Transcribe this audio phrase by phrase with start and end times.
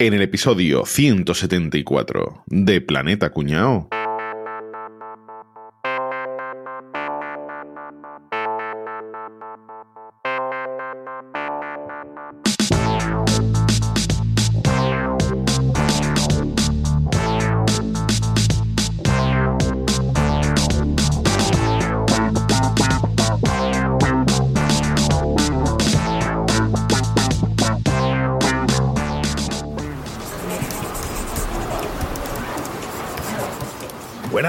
[0.00, 3.88] En el episodio 174 de Planeta Cuñao.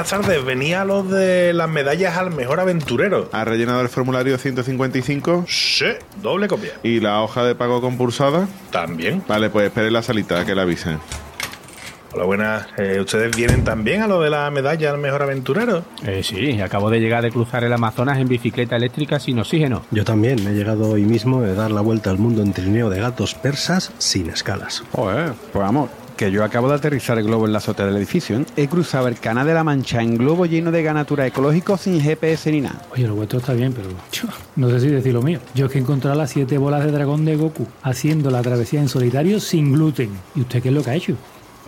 [0.09, 3.29] Tardes, venía los de las medallas al mejor aventurero.
[3.31, 5.45] ¿Ha rellenado el formulario 155?
[5.47, 5.85] Sí,
[6.19, 6.71] doble copia.
[6.81, 8.47] ¿Y la hoja de pago compulsada?
[8.71, 9.21] También.
[9.27, 10.97] Vale, pues espere la salita que le avisen.
[12.11, 12.67] Hola, buenas.
[12.79, 15.83] Eh, ¿Ustedes vienen también a lo de la medalla al mejor aventurero?
[16.03, 19.83] Eh, sí, acabo de llegar de cruzar el Amazonas en bicicleta eléctrica sin oxígeno.
[19.91, 22.99] Yo también he llegado hoy mismo de dar la vuelta al mundo en trineo de
[22.99, 24.83] gatos persas sin escalas.
[24.91, 28.37] Joder, pues vamos, que yo acabo de aterrizar el globo en la azotea del edificio.
[28.37, 28.45] ¿eh?
[28.57, 32.51] He cruzado el Canal de la Mancha en globo lleno de ganatura ecológico sin GPS
[32.51, 32.81] ni nada.
[32.91, 33.87] Oye, lo vuestro está bien, pero
[34.57, 35.39] no sé si decir lo mío.
[35.55, 38.81] Yo es que he encontrado las siete bolas de dragón de Goku haciendo la travesía
[38.81, 40.09] en solitario sin gluten.
[40.35, 41.15] ¿Y usted qué es lo que ha hecho?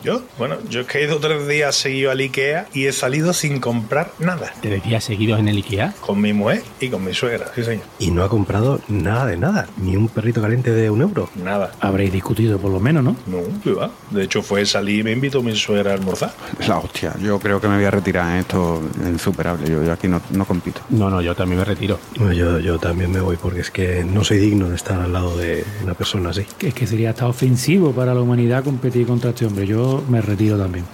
[0.03, 0.21] ¿Yo?
[0.37, 3.59] Bueno, yo es que he ido tres días seguido al Ikea y he salido sin
[3.59, 4.51] comprar nada.
[4.61, 5.93] ¿Tres días seguidos en el Ikea?
[6.01, 7.83] Con mi mujer y con mi suegra, sí señor.
[7.99, 11.29] Y no ha comprado nada de nada, ni un perrito caliente de un euro.
[11.35, 11.71] Nada.
[11.79, 13.15] Habréis discutido por lo menos, ¿no?
[13.27, 13.91] No, ¿qué va?
[14.09, 16.33] De hecho fue salir y me invitó mi suegra a almorzar.
[16.67, 18.35] La hostia, yo creo que me voy a retirar.
[18.35, 18.39] ¿eh?
[18.39, 19.69] Esto es insuperable.
[19.69, 20.81] Yo, yo aquí no, no compito.
[20.89, 21.99] No, no, yo también me retiro.
[22.17, 25.13] Bueno, yo, yo también me voy porque es que no soy digno de estar al
[25.13, 26.45] lado de una persona así.
[26.57, 29.65] Que es que sería hasta ofensivo para la humanidad competir contra este hombre.
[29.67, 30.85] Yo me retiro también.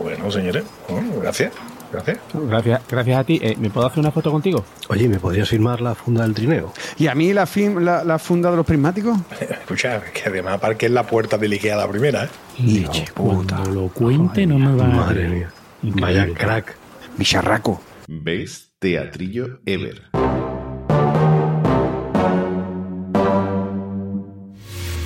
[0.00, 1.52] Bueno, señores, bueno, gracias.
[1.92, 2.18] Gracias.
[2.32, 3.38] Gracias, gracias a ti.
[3.40, 4.64] Eh, ¿Me puedo hacer una foto contigo?
[4.88, 6.72] Oye, ¿me podrías firmar la funda del trineo?
[6.98, 9.16] ¿Y a mí la, fin- la, la funda de los prismáticos?
[9.40, 12.28] Escucha, que además aparque en la puerta del Ikea la primera, ¿eh?
[12.58, 13.56] Leche puta.
[13.58, 15.50] Cuando lo cuente no me va a Madre mía.
[15.84, 16.20] Increíble.
[16.22, 16.74] Vaya crack.
[17.16, 17.80] Bicharraco.
[18.08, 18.72] ¿Ves?
[18.80, 20.02] Teatrillo Ever.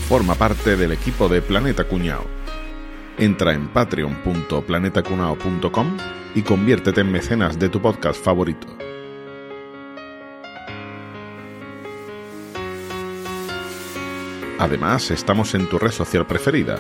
[0.09, 2.25] Forma parte del equipo de Planeta Cuñao.
[3.19, 5.97] Entra en patreon.planetacunao.com
[6.37, 8.69] y conviértete en mecenas de tu podcast favorito.
[14.61, 16.79] Además, estamos en tu red social preferida.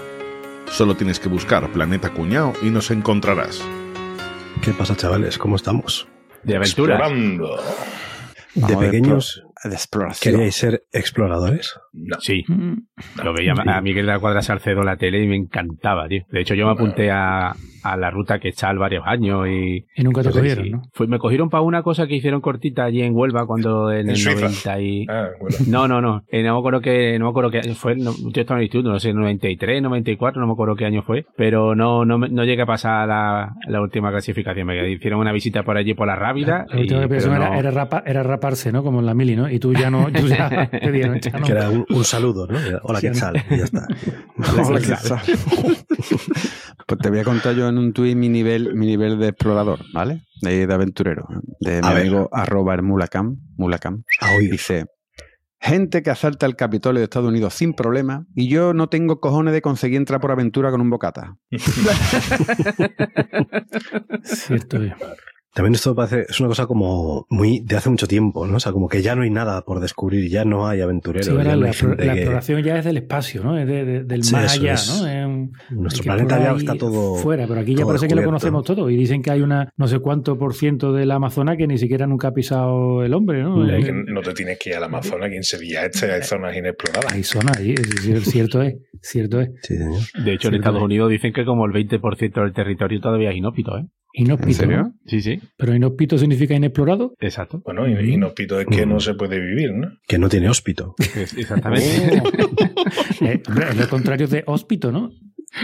[0.70, 3.60] Solo tienes que buscar Planeta Cuñao y nos encontrarás.
[4.62, 5.38] ¿Qué pasa, chavales?
[5.38, 6.06] ¿Cómo estamos?
[6.42, 6.96] De aventura.
[6.96, 7.56] Explorando.
[8.54, 10.34] De pequeños, De exploración.
[10.34, 11.74] ¿queríais ser exploradores?
[11.92, 12.20] No.
[12.20, 12.44] Sí.
[12.46, 12.74] Mm.
[13.24, 16.24] Lo veía a Miguel de la Cuadra Salcedo en la tele y me encantaba, tío.
[16.30, 17.54] De hecho, yo me apunté a,
[17.92, 19.84] a la ruta que está varios años y...
[19.96, 20.70] Y nunca te Sí, cogieron, sí.
[20.70, 20.82] ¿no?
[20.92, 24.10] Fue, me cogieron para una cosa que hicieron cortita allí en Huelva cuando en ¿En
[24.10, 24.40] el Suiza?
[24.74, 25.06] 90 y...
[25.08, 25.56] Ah, bueno.
[25.66, 26.22] No, no, no.
[26.30, 28.64] Eh, no me acuerdo que, no me acuerdo que fue, no, yo estaba en el
[28.64, 32.28] instituto, no sé, 93, 94, no me acuerdo qué año fue, pero no, no, me-
[32.28, 34.66] no llegué a pasar la, la última clasificación.
[34.66, 36.66] Me hicieron una visita por allí por la Rábida.
[36.68, 38.82] La última y- que pensó pero era, no- era, rapa- era raparse, ¿no?
[38.82, 39.50] Como en la mili, ¿no?
[39.50, 41.46] Y tú ya no, tú ya te dieron, ya no.
[41.46, 42.58] Que era un, un saludo, ¿no?
[42.82, 43.36] Hola, ¿qué tal?
[43.50, 43.86] Y ya está.
[44.68, 45.18] Hola, ¿qué tal?
[46.86, 49.80] pues te voy a contar yo en un tuit mi nivel, mi nivel de explorador,
[49.94, 50.22] ¿vale?
[50.42, 51.26] De, de aventurero.
[51.60, 52.02] De mi A ver.
[52.02, 54.02] amigo arroba el mulacam, mulacam.
[54.40, 54.86] Dice,
[55.60, 59.52] gente que asalta el Capitolio de Estados Unidos sin problema y yo no tengo cojones
[59.54, 61.36] de conseguir entrar por aventura con un bocata.
[64.22, 64.78] Cierto.
[65.54, 68.58] También esto parece, es una cosa como muy de hace mucho tiempo, ¿no?
[68.58, 71.26] O sea, como que ya no hay nada por descubrir, ya no hay aventureros.
[71.26, 73.58] Sí, no la, hay gente la que- exploración ya es del espacio, ¿no?
[73.58, 75.00] Es de- de- del Sí, más allá, es.
[75.00, 75.06] ¿no?
[75.70, 78.96] Nuestro planeta ya está todo fuera, pero aquí ya parece que lo conocemos todo y
[78.96, 82.28] dicen que hay una no sé cuánto por ciento del Amazonas que ni siquiera nunca
[82.28, 83.68] ha pisado el hombre, ¿no?
[83.68, 86.56] Eh, que no te tienes que ir al Amazonas, que en Sevilla este hay zonas
[86.56, 87.12] inexploradas.
[87.12, 89.50] Hay zonas ahí, es- es- cierto es, cierto es.
[89.62, 90.00] Sí, señor.
[90.24, 93.76] De hecho, en Estados Unidos dicen que como el 20% del territorio todavía es inhóspito,
[93.78, 93.84] ¿eh?
[94.14, 94.76] Inhóspito, ¿En serio?
[94.78, 94.92] ¿no?
[95.04, 95.38] Sí, sí.
[95.58, 97.12] Pero inhóspito significa inexplorado.
[97.20, 97.60] Exacto.
[97.64, 99.88] Bueno, y, y no pito es que no se puede vivir, ¿no?
[100.08, 100.94] Que no tiene hóspito.
[101.36, 102.22] Exactamente.
[103.20, 105.10] Eh, hombre, es lo contrario de hóspito, ¿no?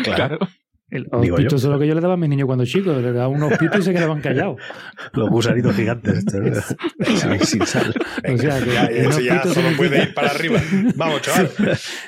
[0.03, 0.39] Claro.
[0.95, 1.57] El yo.
[1.57, 3.79] es lo que yo le daba a mis niños cuando chicos, le daba un hóspito
[3.79, 4.57] y se quedaban callados.
[5.13, 6.77] Los gusanitos gigantes, estos,
[7.21, 7.93] sin, sin sal.
[8.33, 10.61] O sea, que ya, ya, eso ya solo significa- puede ir para arriba.
[10.95, 11.51] Vamos, chaval.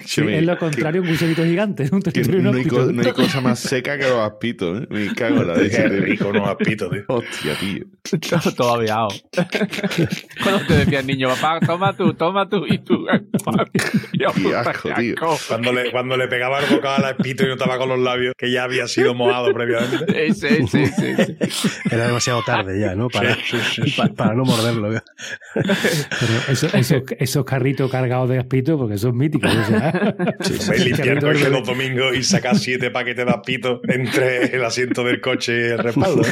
[0.05, 2.01] Sí, es lo contrario, un gusanito gigante, un
[2.43, 4.87] no, hay co- no hay cosa más seca que los aspitos, ¿eh?
[4.91, 5.89] Me cago en la Qué leche.
[5.91, 6.01] tío.
[6.01, 7.03] rico unos aspitos, tío.
[7.09, 7.85] Hostia, tío.
[8.57, 9.09] Todo aviado.
[10.43, 13.05] Cuando te decía el niño, papá, toma tú, toma tú y tú.
[14.15, 15.15] Qué asco, tío.
[15.49, 18.35] Cuando le, cuando le pegaba el bocado al aspito y no estaba con los labios,
[18.37, 20.33] que ya había había sido mojado previamente.
[20.37, 21.37] Sí, sí, sí.
[21.91, 23.09] Era demasiado tarde ya, ¿no?
[23.09, 23.91] Para, Sí, sí, sí, sí.
[23.97, 24.89] pa- para no morderlo.
[25.55, 25.67] Pero
[26.49, 29.51] eso- esos, esos carritos cargados de aspito, porque son míticos.
[29.51, 30.15] o sea.
[30.77, 34.65] Limpiar el Carrito coche de- los domingos y sacar siete paquetes de aspito entre el
[34.65, 36.23] asiento del coche y el respaldo.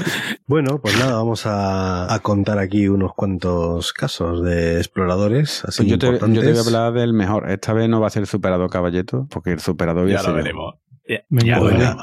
[0.47, 5.91] Bueno, pues nada, vamos a, a contar aquí unos cuantos casos de exploradores así Pues
[5.91, 7.51] yo, te, yo te voy a hablar del mejor.
[7.51, 10.75] Esta vez no va a ser el superado Caballeto, porque el superado Ya lo veremos.
[11.29, 11.97] Venga, Bueno,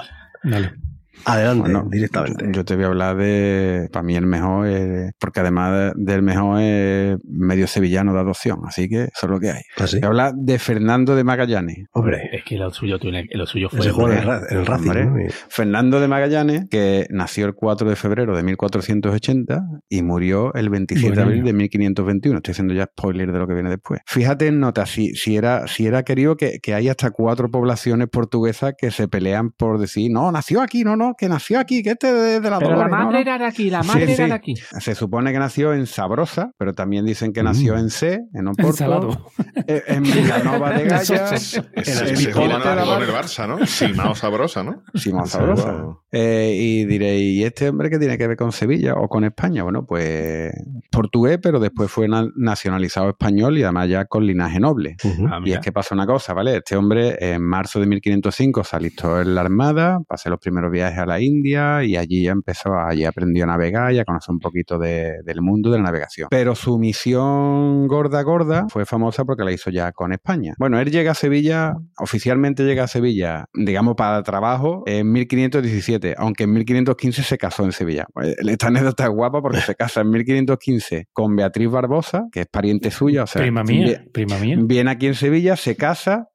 [0.44, 0.81] dale.
[1.26, 2.46] Adelante, Bueno, directamente.
[2.52, 6.22] Yo te voy a hablar de, para mí el mejor, es- porque además de- del
[6.22, 9.62] mejor es medio sevillano de adopción, así que eso es lo que hay.
[9.78, 9.98] Así.
[9.98, 11.86] Voy a hablar de Fernando de Magallanes.
[11.94, 13.86] Hombre, Es que lo suyo, tiene- lo suyo fue.
[13.86, 15.06] el, hombre, Ra- en el Racing, Hombre.
[15.26, 15.32] ¿no?
[15.50, 21.08] Fernando de Magallanes, que nació el 4 de febrero de 1480 y murió el 27
[21.08, 22.38] Buen de abril de 1521.
[22.38, 24.02] Estoy haciendo ya spoiler de lo que viene después.
[24.06, 28.08] Fíjate en nota, si, si, era, si era querido que, que hay hasta cuatro poblaciones
[28.10, 31.92] portuguesas que se pelean por decir, no, nació aquí, no, no, que nació aquí, que
[31.92, 33.18] este es de la Pero la Dolores, madre no".
[33.20, 34.14] era de aquí, la madre sí.
[34.14, 34.56] era de aquí.
[34.80, 37.78] Se supone que nació en Sabrosa, pero también dicen que nació Mm.
[37.80, 39.28] en C, en Oporto, Salado.
[39.68, 43.12] eh, en Villanova de Ese en la el.
[43.12, 43.66] Barça, ¿no?
[43.66, 44.84] Simao sabrosa, ¿no?
[44.94, 45.84] Simón Sí, Sabrosa.
[46.12, 49.64] Eh, y diréis, ¿y este hombre qué tiene que ver con Sevilla o con España?
[49.64, 50.52] Bueno, pues
[50.92, 54.96] portugués, pero después fue na- nacionalizado español y además ya con linaje noble.
[55.30, 56.58] Ah, Y es que pasa una cosa, ¿vale?
[56.58, 61.00] Este hombre en marzo de 1505 se alistó en la Armada, pasé los primeros viajes
[61.02, 64.40] a la India y allí ya empezó, allí aprendió a navegar y a conocer un
[64.40, 66.28] poquito de- del mundo de la navegación.
[66.32, 70.54] Pero su misión gorda, gorda, fue famosa porque la hizo ya con España.
[70.58, 76.44] Bueno, él llega a Sevilla, oficialmente llega a Sevilla, digamos, para trabajo en 1517, aunque
[76.44, 78.06] en 1515 se casó en Sevilla.
[78.14, 82.48] Pues, Esta anécdota es guapa porque se casa en 1515 con Beatriz Barbosa, que es
[82.48, 84.58] pariente suya, o sea, prima mía, prima mía.
[84.62, 86.28] Viene aquí en Sevilla, se casa.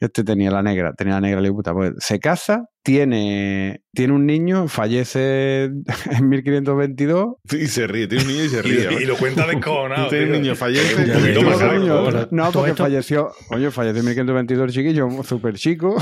[0.00, 1.72] Este tenía la negra, tenía la negra la puta.
[1.72, 5.64] Pues se casa, tiene, tiene un niño, fallece
[6.10, 7.34] en 1522.
[7.52, 9.02] Y se ríe, tiene un niño y se ríe.
[9.02, 10.08] y lo cuenta descojonado.
[10.10, 11.34] Tiene un niño, fallece.
[12.30, 15.96] No, porque falleció, oye, falleció en 1522 el chiquillo, súper chico.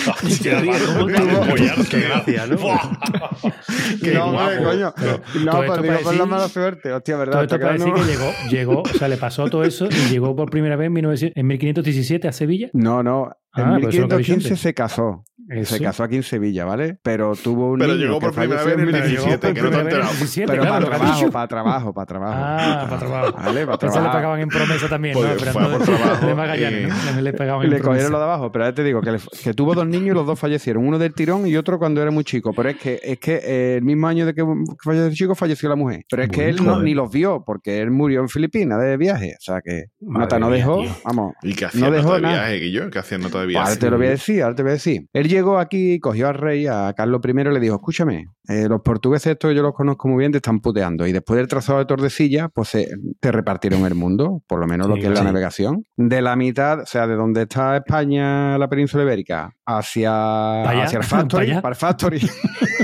[1.90, 2.56] qué gracia, ¿no?
[4.02, 4.70] Qué no, hombre, guapo.
[4.70, 4.94] coño.
[4.96, 6.92] Pero No, pues esto digo para con la mala suerte.
[6.92, 7.32] Hostia, ¿verdad?
[7.32, 9.88] Todo esto para que decir no- que llegó, llegó, o sea, le pasó todo eso
[9.90, 12.68] y llegó por primera vez en, 1900 en 1517 a Sevilla.
[12.72, 13.30] No, no.
[13.56, 14.60] En Ah, pero eso es lo que he dicho 1515 antes.
[14.60, 15.24] se casó.
[15.48, 15.74] Eso.
[15.76, 16.98] Se casó aquí en Sevilla, ¿vale?
[17.02, 19.62] Pero tuvo un Pero niño llegó que por primera vez en el en 17, que
[19.62, 20.10] no te has enterado.
[20.10, 22.34] 17, Pero claro, para que trabajo, para trabajo, para trabajo.
[22.40, 23.32] Ah, para trabajo.
[23.36, 24.12] Vale, para Entonces le trabajo.
[24.12, 25.34] pagaban en promesa también, Pues ¿no?
[25.38, 27.20] fue Esperando por trabajo de Magallanes, y- ¿no?
[27.20, 28.10] Le pagaban Y en le cogieron promesa.
[28.10, 30.26] lo de abajo, pero ya te digo que, le- que tuvo dos niños y los
[30.26, 32.52] dos fallecieron, uno del tirón y otro cuando era muy chico.
[32.54, 34.44] Pero es que es que eh, el mismo año de que
[34.84, 36.04] falleció el chico falleció la mujer.
[36.08, 38.96] Pero es que Bueno, él no, ni los vio porque él murió en Filipinas de
[38.96, 39.34] viaje.
[39.38, 40.90] O sea que Madre nota no mía, dejó, tío.
[41.04, 41.34] vamos.
[41.42, 42.90] ¿Y qué hacía No dejó nota de viaje, Guillo?
[42.90, 43.68] ¿Qué hacía nota de Pues viaje?
[43.68, 45.06] ahora te lo voy a decir, ahora te voy a decir.
[45.12, 48.80] Él llegó aquí, cogió al rey, a Carlos I, y le dijo, escúchame, eh, los
[48.82, 51.06] portugueses estos yo los conozco muy bien, te están puteando.
[51.06, 52.76] Y después del trazado de Tordesillas, pues
[53.20, 55.24] te repartieron el mundo, por lo menos lo Sí, que es la sí.
[55.24, 55.84] navegación.
[55.96, 61.04] De la mitad, o sea, de donde está España, la península ibérica, hacia, hacia el
[61.04, 62.20] factory, para el factory.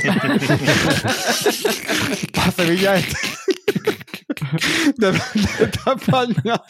[2.34, 3.16] para Sevilla este.
[4.96, 5.08] De
[5.64, 6.62] está España,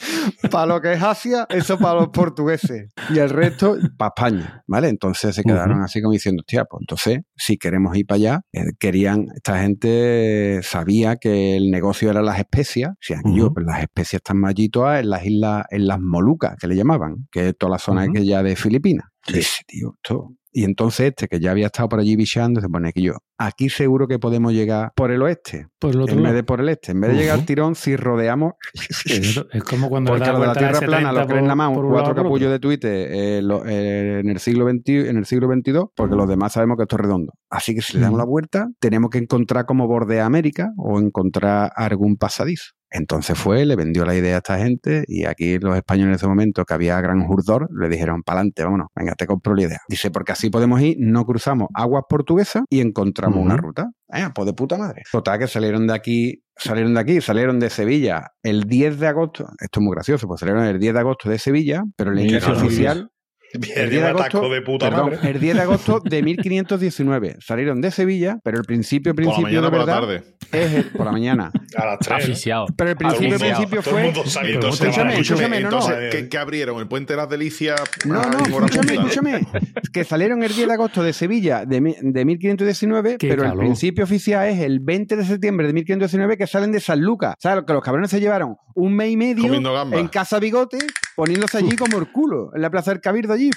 [0.51, 2.93] para lo que es Asia, eso para los portugueses.
[3.11, 4.89] Y el resto, para España, ¿vale?
[4.89, 8.65] Entonces se quedaron así como diciendo, hostia, pues entonces, si queremos ir para allá, eh,
[8.79, 12.91] querían, esta gente sabía que el negocio era las especias.
[12.93, 13.55] O sea, yo, Ujú.
[13.55, 17.27] pues las especias están allí todas en las islas, en las Molucas, que le llamaban,
[17.31, 18.13] que es toda la zona Ujú.
[18.15, 19.07] que ya de Filipinas.
[19.27, 19.35] Sí.
[19.35, 20.31] Dice, tío, esto.
[20.59, 23.69] Y entonces este, que ya había estado por allí bichando, se pone que yo, aquí
[23.69, 26.69] seguro que podemos llegar por el oeste, Por el otro en vez de por el
[26.71, 26.93] este.
[26.93, 28.55] En vez de llegar al tirón, si rodeamos
[29.53, 31.69] Es como cuando porque lo de la Tierra la plana lo 70 creen nada más
[31.93, 35.81] cuatro capullos de Twitter eh, lo- eh, en el siglo XXI, en el siglo XXII,
[35.95, 37.33] porque los demás sabemos que esto es redondo.
[37.51, 41.71] Así que si le damos la vuelta, tenemos que encontrar cómo bordea América o encontrar
[41.77, 42.73] algún pasadizo.
[42.91, 46.27] Entonces fue, le vendió la idea a esta gente y aquí los españoles en ese
[46.27, 49.81] momento, que había gran jurdor, le dijeron, pa'lante, vámonos, venga, te compro la idea.
[49.89, 53.91] Dice, porque así podemos ir, no cruzamos aguas portuguesas y encontramos una ruta.
[54.13, 55.03] Eh, pues de puta madre.
[55.11, 59.49] Total, que salieron de aquí, salieron de aquí, salieron de Sevilla el 10 de agosto.
[59.61, 62.53] Esto es muy gracioso, pues salieron el 10 de agosto de Sevilla, pero el inicio
[62.53, 63.11] oficial
[63.55, 65.31] El 10 de agosto, de puta perdón, madre.
[65.31, 67.37] el 10 de agosto de 1519.
[67.41, 70.65] Salieron de Sevilla, pero el principio, Por la principio mañana de por la verdad tarde.
[70.67, 71.51] es el- por la mañana.
[71.77, 72.11] A las tres.
[72.11, 72.17] ¿no?
[72.17, 72.67] Aficiado.
[72.77, 75.87] Pero el principio, principio todo fue Entonces, escúchame, no, no.
[76.11, 76.79] ¿qué, qué abrieron?
[76.79, 77.81] ¿El puente de las delicias?
[78.05, 79.47] No, ahí no, escúchame, escúchame.
[79.93, 84.05] Que salieron el 10 de agosto de Sevilla de, de 1519, Qué pero el principio
[84.05, 87.35] oficial es el 20 de septiembre de 1519 que salen de San Lucas.
[87.39, 87.65] ¿Sabes?
[87.67, 89.53] Que los cabrones se llevaron un mes y medio
[89.93, 90.79] en Casa Bigote,
[91.17, 93.51] poniéndose allí como el culo, en la Plaza del Cabildo allí.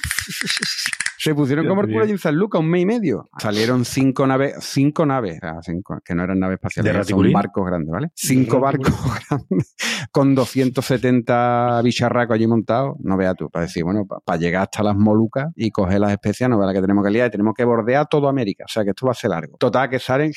[1.18, 3.30] Se pusieron como el culo allí en San Lucas, un mes y medio.
[3.38, 7.92] Salieron cinco naves, cinco naves, cinco, que no eran naves espaciales, ¿De son barcos grandes,
[7.92, 8.08] ¿vale?
[8.16, 8.88] Cinco barcos
[9.30, 9.76] grandes
[10.12, 12.96] con 270 bicharracos allí montados.
[13.02, 16.50] No veas tú, para decir, bueno, para llegar hasta las Molucas y coger las especias,
[16.50, 18.64] no veas la que tenemos que liar y tenemos que bordear toda América.
[18.66, 19.58] O sea que esto va a ser largo.
[19.58, 20.32] Total, que salen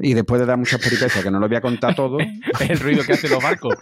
[0.00, 2.18] y después de dar muchas peripecias, que no lo voy a contar todo,
[2.60, 3.74] el ruido que hacen los barcos.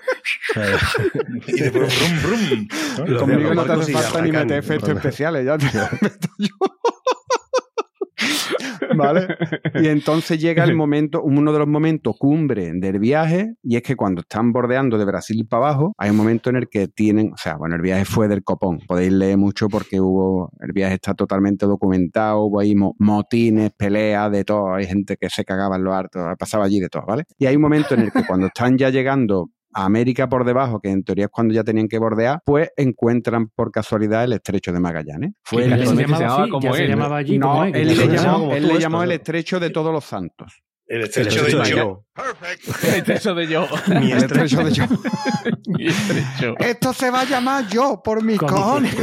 [1.47, 2.69] Y después, brum, brum.
[2.99, 3.07] ¿no?
[3.07, 6.29] Los Conmigo no te barcos hace falta ni meter efectos especiales, ya te lo meto
[6.39, 6.49] yo.
[8.97, 9.27] ¿Vale?
[9.75, 13.97] Y entonces llega el momento, uno de los momentos cumbre del viaje, y es que
[13.97, 17.37] cuando están bordeando de Brasil para abajo, hay un momento en el que tienen, o
[17.37, 18.79] sea, bueno, el viaje fue del copón.
[18.87, 24.31] Podéis leer mucho porque hubo, el viaje está totalmente documentado, hubo ahí mo- motines, peleas,
[24.33, 27.25] de todo, hay gente que se cagaba en los hartos, pasaba allí de todo, ¿vale?
[27.39, 30.81] Y hay un momento en el que cuando están ya llegando a América por debajo,
[30.81, 34.73] que en teoría es cuando ya tenían que bordear, pues encuentran por casualidad el estrecho
[34.73, 35.33] de Magallanes.
[35.43, 37.65] Fue el se casualmente llamaba se llamaba así, como ya se él, allí no, como
[37.65, 40.63] él, le llamó, el estrecho de todos los santos.
[40.87, 42.06] El El estrecho de de Yo.
[42.17, 43.13] Yo.
[43.15, 43.67] Eso de yo.
[44.01, 44.85] Mi El estrecho de yo.
[45.67, 46.55] Mi estrecho.
[46.59, 48.95] Esto se va a llamar yo por mis Con- cojones.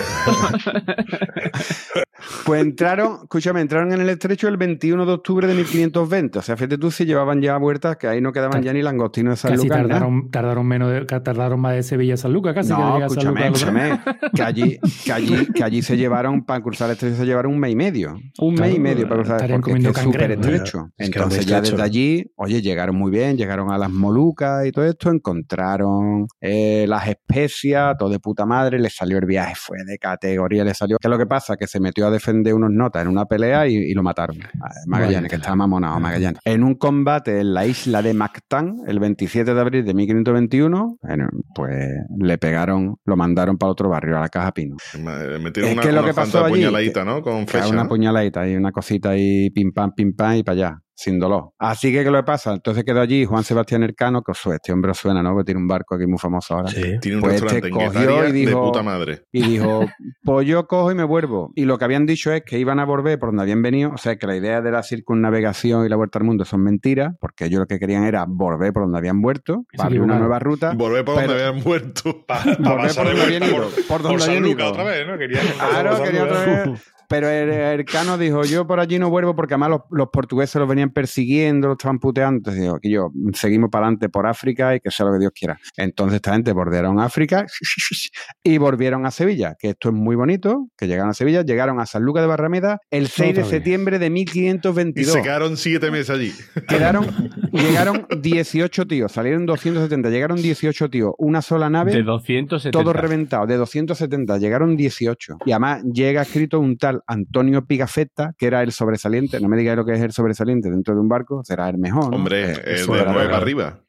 [2.46, 6.40] pues entraron, escúchame, entraron en el estrecho el 21 de octubre de 1520.
[6.40, 9.34] O sea, fíjate tú si llevaban ya vueltas que ahí no quedaban ya ni langostinos
[9.34, 9.82] de San Casi Lucas.
[9.82, 13.04] tardaron, tardaron menos de, tardaron más de Sevilla a San Lucas, casi que No, llegar
[13.04, 14.32] a San escúchame, Lucas escúchame.
[14.34, 17.60] Que allí, que allí, que allí se llevaron, para cruzar el estrecho se llevaron un
[17.60, 18.20] mes y medio.
[18.40, 20.90] Un Claro, mes y medio para cruzar, porque es súper estrecho.
[20.98, 21.76] Entonces ya estrecho.
[21.78, 26.86] desde allí, oye, llegaron muy bien, llegaron a las Molucas y todo esto, encontraron eh,
[26.88, 30.98] las especias, todo de puta madre, les salió el viaje, fue de categoría, le salió.
[31.00, 31.58] ¿Qué es lo que pasa?
[31.58, 34.38] Que se metió a defender unos notas en una pelea y, y lo mataron.
[34.42, 36.40] a Magallanes, que estaba mamonado, Magallanes.
[36.46, 41.28] En un combate en la isla de Mactán, el 27 de abril de 1521, bueno,
[41.54, 44.78] pues le pegaron, lo mandaron para otro barrio, a la Caja Pino.
[45.00, 47.22] Me- Metieron Es una, que lo una que pasó allí, puñaladita, ¿no?
[47.22, 47.68] Con flecha.
[47.68, 47.90] una ¿no?
[47.90, 51.52] puñaladita y una cosita ahí, pim pam, pim pam, y para allá, sin dolor.
[51.60, 52.54] Así que, ¿qué lo que pasa?
[52.54, 55.36] Entonces quedó allí Juan Sebastián Elcano, que os suena, este hombre suena, ¿no?
[55.38, 56.70] Que tiene un barco aquí muy famoso ahora.
[56.70, 57.00] Sí.
[57.02, 59.24] Tiene un Pues restaurante este en cogió Guetaria y dijo- de puta madre.
[59.32, 59.86] Y dijo,
[60.24, 61.52] pues yo cojo y me vuelvo.
[61.56, 63.98] Y lo que habían dicho es que iban a volver por donde habían venido, o
[63.98, 67.46] sea, que la idea de la circunnavegación y la vuelta al mundo son mentiras, porque
[67.46, 70.74] ellos lo que querían era volver por donde habían vuelto, para abrir una nueva ruta.
[70.76, 72.24] Volver por donde habían muerto.
[72.28, 74.68] Pa- pa Volver por donde habían ido, por, por donde habían ido.
[74.70, 75.18] otra vez, ¿no?
[75.18, 76.84] Querían Claro, quería otra vez.
[77.14, 80.56] Pero el, el Cano dijo, yo por allí no vuelvo porque además los, los portugueses
[80.56, 82.38] los venían persiguiendo, los estaban puteando.
[82.38, 85.32] Entonces dijo, que yo, seguimos para adelante por África y que sea lo que Dios
[85.32, 85.60] quiera.
[85.78, 87.46] Entonces esta gente bordearon África
[88.44, 91.86] y volvieron a Sevilla, que esto es muy bonito, que llegaron a Sevilla, llegaron a
[91.86, 93.50] San Lucas de Barrameda el 6 de vez.
[93.52, 95.14] septiembre de Y 1522.
[95.14, 96.32] se quedaron siete meses allí.
[96.68, 97.06] Quedaron,
[97.52, 101.92] llegaron 18 tíos, salieron 270, llegaron 18 tíos, una sola nave.
[101.92, 102.72] De 270.
[102.72, 105.38] Todo reventado, de 270, llegaron 18.
[105.46, 109.40] Y además llega escrito un tal Antonio Pigafetta, que era el sobresaliente.
[109.40, 112.10] No me digáis lo que es el sobresaliente dentro de un barco, será el mejor.
[112.12, 112.18] ¿no?
[112.18, 113.80] Hombre, Eh, el de era nueve la- para arriba.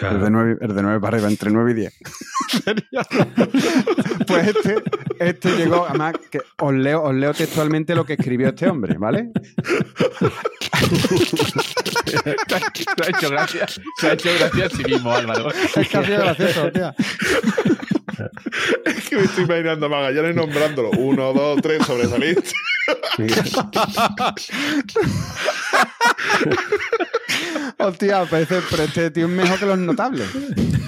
[0.00, 1.92] El de, 9, el de nueve para arriba, entre 9 y 10.
[4.28, 4.76] pues este,
[5.18, 9.32] este llegó, además, que os leo, os leo textualmente lo que escribió este hombre, ¿vale?
[12.06, 13.66] Se ha hecho gracia.
[13.98, 15.50] Se ha hecho gracia a sí mismo, Álvaro.
[15.50, 16.94] Es que ha sido gracioso, tía.
[18.84, 20.90] Es que me estoy imaginando a Magallanes nombrándolo.
[20.90, 22.50] Uno, dos, tres, sobresaliente.
[27.78, 30.28] Hostia, parece, pero este tío es mejor que los notables.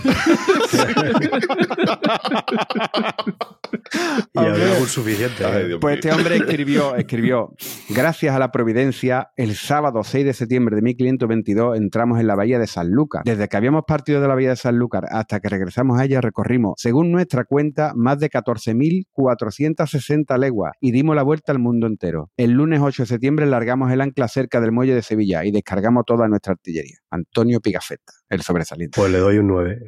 [4.35, 5.45] Y había un suficiente.
[5.45, 5.77] ¿eh?
[5.81, 7.55] Pues este hombre escribió, escribió,
[7.89, 12.59] gracias a la providencia, el sábado 6 de septiembre de 1522 entramos en la bahía
[12.59, 13.23] de San Lucas.
[13.25, 16.21] Desde que habíamos partido de la bahía de San Lucas hasta que regresamos a ella
[16.21, 22.31] recorrimos, según nuestra cuenta, más de 14.460 leguas y dimos la vuelta al mundo entero.
[22.37, 26.05] El lunes 8 de septiembre largamos el ancla cerca del muelle de Sevilla y descargamos
[26.07, 26.99] toda nuestra artillería.
[27.11, 29.01] Antonio Pigafetta, el sobresaliente.
[29.01, 29.79] Pues le doy un 9.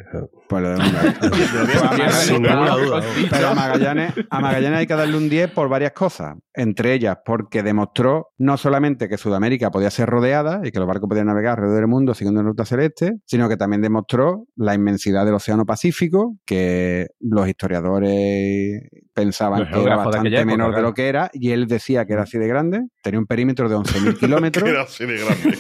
[0.49, 2.11] Pues le doy un like.
[2.13, 3.03] Sin ninguna duda.
[3.31, 6.37] Pero a Magallanes, a Magallanes hay que darle un 10 por varias cosas.
[6.55, 11.09] Entre ellas, porque demostró no solamente que Sudamérica podía ser rodeada y que los barcos
[11.09, 15.25] podían navegar alrededor del mundo siguiendo la ruta celeste, sino que también demostró la inmensidad
[15.25, 18.83] del Océano Pacífico, que los historiadores
[19.15, 22.05] pensaban Los que era de bastante época, menor de lo que era, y él decía
[22.07, 24.69] que era así de grande, tenía un perímetro de 11.000 kilómetros.
[24.69, 25.59] Era así de grande.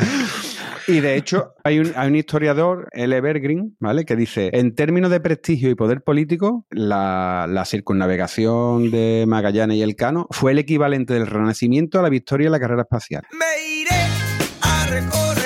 [0.90, 3.16] Y de hecho, hay un, hay un historiador, L.
[3.16, 4.04] Evergreen, ¿vale?
[4.04, 9.82] Que dice: en términos de prestigio y poder político, la, la circunnavegación de Magallanes y
[9.82, 13.22] Elcano fue el equivalente del Renacimiento a la victoria en la carrera espacial.
[13.32, 14.00] Me iré
[14.62, 15.39] a recorrer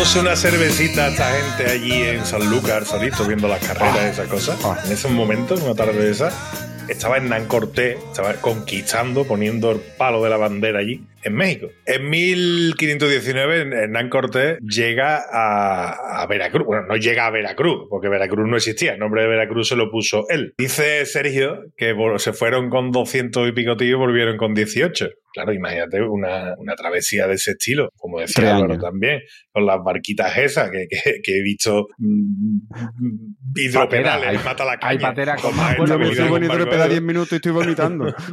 [0.00, 4.58] tomándose una cervecita esta gente allí en Sanlúcar, solito, viendo las carreras y esas cosas.
[4.86, 6.34] En esos momentos, una tarde de esas,
[6.88, 11.68] estaba Hernán Cortés, estaba conquistando, poniendo el palo de la bandera allí en México.
[11.86, 16.66] En 1519, Hernán Cortés llega a, a Veracruz.
[16.66, 18.94] Bueno, no llega a Veracruz, porque Veracruz no existía.
[18.94, 20.54] El nombre de Veracruz se lo puso él.
[20.58, 25.08] Dice Sergio que bueno, se fueron con 200 y pico tíos y volvieron con 18.
[25.32, 29.20] Claro, imagínate una, una travesía de ese estilo, como decía Álvaro también,
[29.52, 32.58] con las barquitas esas que, que- que he visto mm,
[33.54, 34.90] hidropedales, Patera, mata la caña.
[34.90, 36.28] hay patera con más Yo me habilidad estoy
[36.66, 38.12] con de- 10 minutos y estoy vomitando.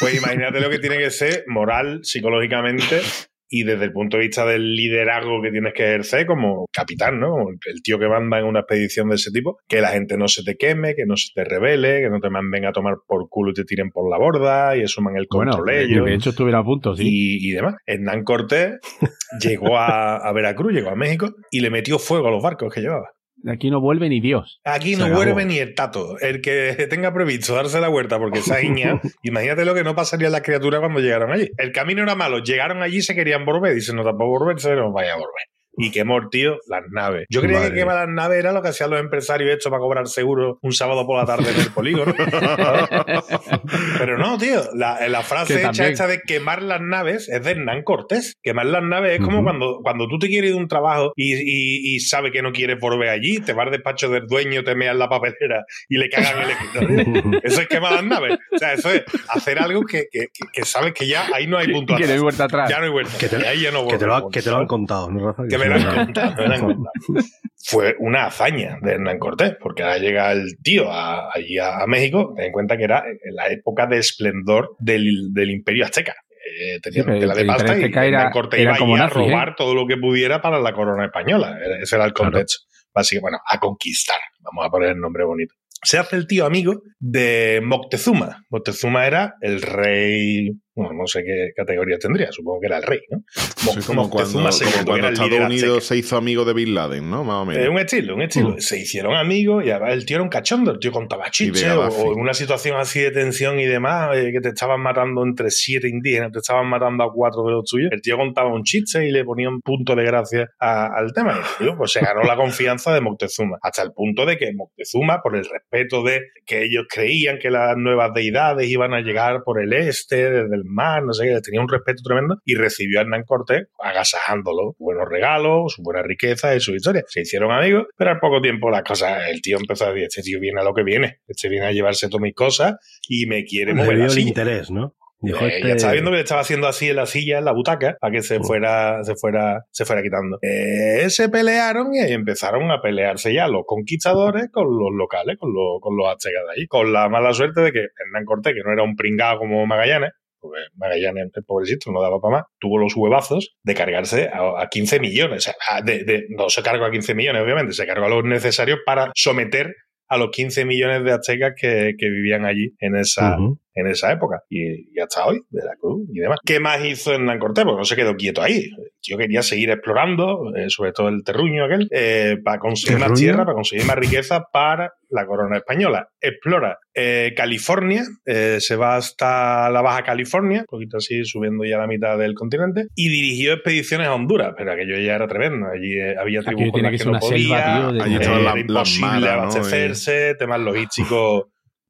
[0.00, 3.00] Pues imagínate lo que tiene que ser moral, psicológicamente
[3.48, 7.30] y desde el punto de vista del liderazgo que tienes que ejercer como capitán, ¿no?
[7.30, 10.26] Como el tío que manda en una expedición de ese tipo, que la gente no
[10.26, 13.28] se te queme, que no se te revele, que no te manden a tomar por
[13.28, 16.14] culo y te tiren por la borda y asuman el Bueno, control de, ellos de
[16.14, 17.04] hecho estuvieron a punto, sí.
[17.06, 17.76] y, y demás.
[17.86, 18.78] Hernán Cortés
[19.40, 22.80] llegó a, a Veracruz, llegó a México y le metió fuego a los barcos que
[22.80, 23.10] llevaba.
[23.46, 24.60] Aquí no vuelve ni Dios.
[24.64, 25.22] Aquí Se no acabó.
[25.22, 26.18] vuelve ni el tato.
[26.20, 30.28] El que tenga previsto darse la vuelta porque ha guiñado, imagínate lo que no pasaría
[30.28, 31.50] a las criaturas cuando llegaron allí.
[31.58, 33.74] El camino era malo, llegaron allí y se querían volver.
[33.74, 35.44] Dicen, no, tampoco volverse, no vaya a volver.
[35.76, 37.26] Y quemó, tío, las naves.
[37.30, 39.80] Yo creía Madre que quemar las naves era lo que hacían los empresarios esto para
[39.80, 42.14] cobrar seguro un sábado por la tarde en el polígono.
[43.98, 44.62] Pero no, tío.
[44.74, 45.92] La, la frase hecha también.
[45.92, 48.36] esta de quemar las naves es de Hernán Cortés.
[48.42, 49.44] Quemar las naves es como Ujú.
[49.44, 52.52] cuando, cuando tú te quieres ir de un trabajo y, y, y sabes que no
[52.52, 56.08] quieres volver allí, te vas al despacho del dueño, te meas la papelera y le
[56.08, 57.40] cagan el escritorio.
[57.42, 58.38] Eso es quemar las naves.
[58.52, 61.68] O sea, eso es hacer algo que, que, que- sabes que ya ahí no hay
[61.72, 62.22] punto Que no hay atrás.
[62.22, 62.70] vuelta atrás.
[62.70, 63.12] Ya no hay vuelta.
[63.18, 63.50] Que te, atrás.
[63.50, 65.44] Ahí ya no que te lo, que te lo han contado, ¿no, Rafa?
[65.48, 65.56] Que
[67.66, 71.86] Fue una hazaña de Hernán Cortés, porque ahora llega el tío a- allí a, a
[71.86, 76.14] México, ten en cuenta que era en la época de esplendor del, del imperio azteca.
[76.60, 79.08] Eh, tenían Sí, tela de pasta y Hernán Cortés iba como a ¿eh?
[79.08, 81.58] robar todo lo que pudiera para la corona española.
[81.80, 82.32] Ese era el Claro.
[82.32, 82.64] contexto.
[82.94, 84.18] Básicamente, bueno, a conquistar.
[84.40, 85.54] Vamos a poner el nombre bonito.
[85.82, 88.44] Se hace el tío amigo de Moctezuma.
[88.50, 93.00] Moctezuma era el rey, bueno, no sé qué categoría tendría, supongo que era el rey,
[93.10, 93.22] ¿no?
[93.28, 94.48] Sí, como cuando, como
[94.84, 97.24] cuando Estados Unidos se hizo amigo de Bin Laden, ¿no?
[97.24, 97.64] Más o menos.
[97.64, 98.50] Eh, un estilo, un estilo.
[98.50, 98.58] Mm.
[98.58, 100.72] Se hicieron amigos y el tío era un cachondo.
[100.72, 104.40] El tío contaba chistes o, en una situación así de tensión y demás, eh, que
[104.40, 107.90] te estaban matando entre siete indígenas, te estaban matando a cuatro de los tuyos.
[107.92, 111.34] El tío contaba un chiste y le ponía un punto de gracia a- al tema.
[111.34, 113.58] Y el tío pues, se ganó la confianza de Moctezuma.
[113.62, 117.76] Hasta el punto de que Moctezuma, por el respeto de que ellos creían que las
[117.76, 121.60] nuevas deidades iban a llegar por el este, desde el mar, no sé qué, tenía
[121.60, 124.74] un respeto tremendo y recibió a Hernán Cortés agasajándolo.
[124.78, 127.02] Buenos regalos, su buena riqueza y su historia.
[127.08, 130.22] Se hicieron amigos, pero al poco tiempo las cosas, el tío empezó a decir, este
[130.22, 132.74] tío viene a lo que viene, este viene a llevarse todas mis cosas
[133.08, 134.94] y me quiere Le mover la el interés, ¿no?
[135.20, 137.46] Dijo, Eh, este- Ya estaba viendo que le estaba haciendo así en la silla, en
[137.46, 140.38] la butaca, para que se fuera, se fuera, se fuera quitando.
[140.42, 145.54] Eh, se pelearon y ahí empezaron a pelearse ya los conquistadores con los locales, con
[145.54, 146.66] los, con los aztecas de allí.
[146.66, 150.10] Con la mala suerte de que Hernán Cortés, que no era un pringado como Magallanes,
[150.44, 154.68] porque Magallanes, el pobrecito, no daba para más, tuvo los huevazos de cargarse a, a
[154.68, 155.50] 15 millones.
[155.84, 159.10] De- de- no se cargó a 15 millones, obviamente, se cargó a los necesarios para
[159.14, 159.74] someter
[160.08, 163.36] a los 15 millones de aztecas que, vivían allí en esa.
[163.74, 164.40] En esa época.
[164.48, 166.38] Y, y hasta hoy, Veracruz y demás.
[166.44, 167.64] ¿Qué más hizo Hernán Cortés?
[167.64, 168.70] Porque no se quedó quieto ahí.
[169.02, 173.20] Yo quería seguir explorando, eh, sobre todo el terruño aquel, eh, para conseguir más ¿Terruño?
[173.20, 176.08] tierra, para conseguir más riqueza para la corona española.
[176.20, 181.76] Explora eh, California, eh, se va hasta la Baja California, un poquito así, subiendo ya
[181.76, 185.66] a la mitad del continente, y dirigió expediciones a Honduras, pero aquello ya era tremendo.
[185.72, 188.02] Allí eh, había tribus con tiene las que que no una selva, podía, tío, de-
[188.02, 189.26] Allí eh, estaban era las imposible ¿no?
[189.32, 191.42] abastecerse, temas logísticos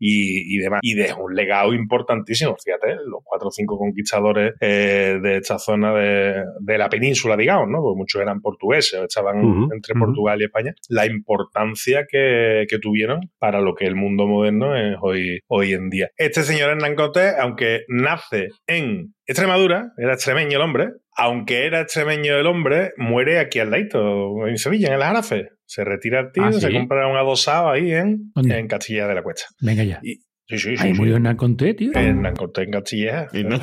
[0.07, 0.81] y, y demás.
[0.83, 2.57] Y dejó un legado importantísimo.
[2.62, 7.69] Fíjate, los cuatro o cinco conquistadores eh, de esta zona de, de la península, digamos,
[7.69, 7.81] ¿no?
[7.81, 9.95] Porque muchos eran portugueses, estaban entre.
[9.95, 10.75] Portugal y España.
[10.88, 15.88] La importancia que, que tuvieron para lo que el mundo moderno es hoy, hoy en
[15.88, 16.11] día.
[16.17, 22.37] Este señor Hernán Cortés, aunque nace en Extremadura, era extremeño el hombre, aunque era extremeño
[22.37, 25.49] el hombre, muere aquí al ladito, en Sevilla, en el Jarafe.
[25.75, 26.73] Se retira el tío, Ah, se ¿sí?
[26.73, 29.47] compra un adosado ahí en, en Castilla de la Cuesta.
[29.61, 29.99] Venga ya.
[30.05, 30.77] Y, sí, sí, sí.
[30.79, 30.99] Ahí sí.
[30.99, 31.91] murió Hernán Conté, tío.
[31.95, 33.27] Hernán Cortés en Castilleja.
[33.33, 33.61] Hernán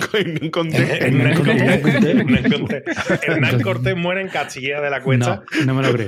[0.52, 1.02] Cortés.
[1.02, 2.84] Hernán Cortés.
[3.28, 5.44] Hernán Cortés muere en Castilleja de la Cuesta.
[5.60, 6.08] No, no me lo creo.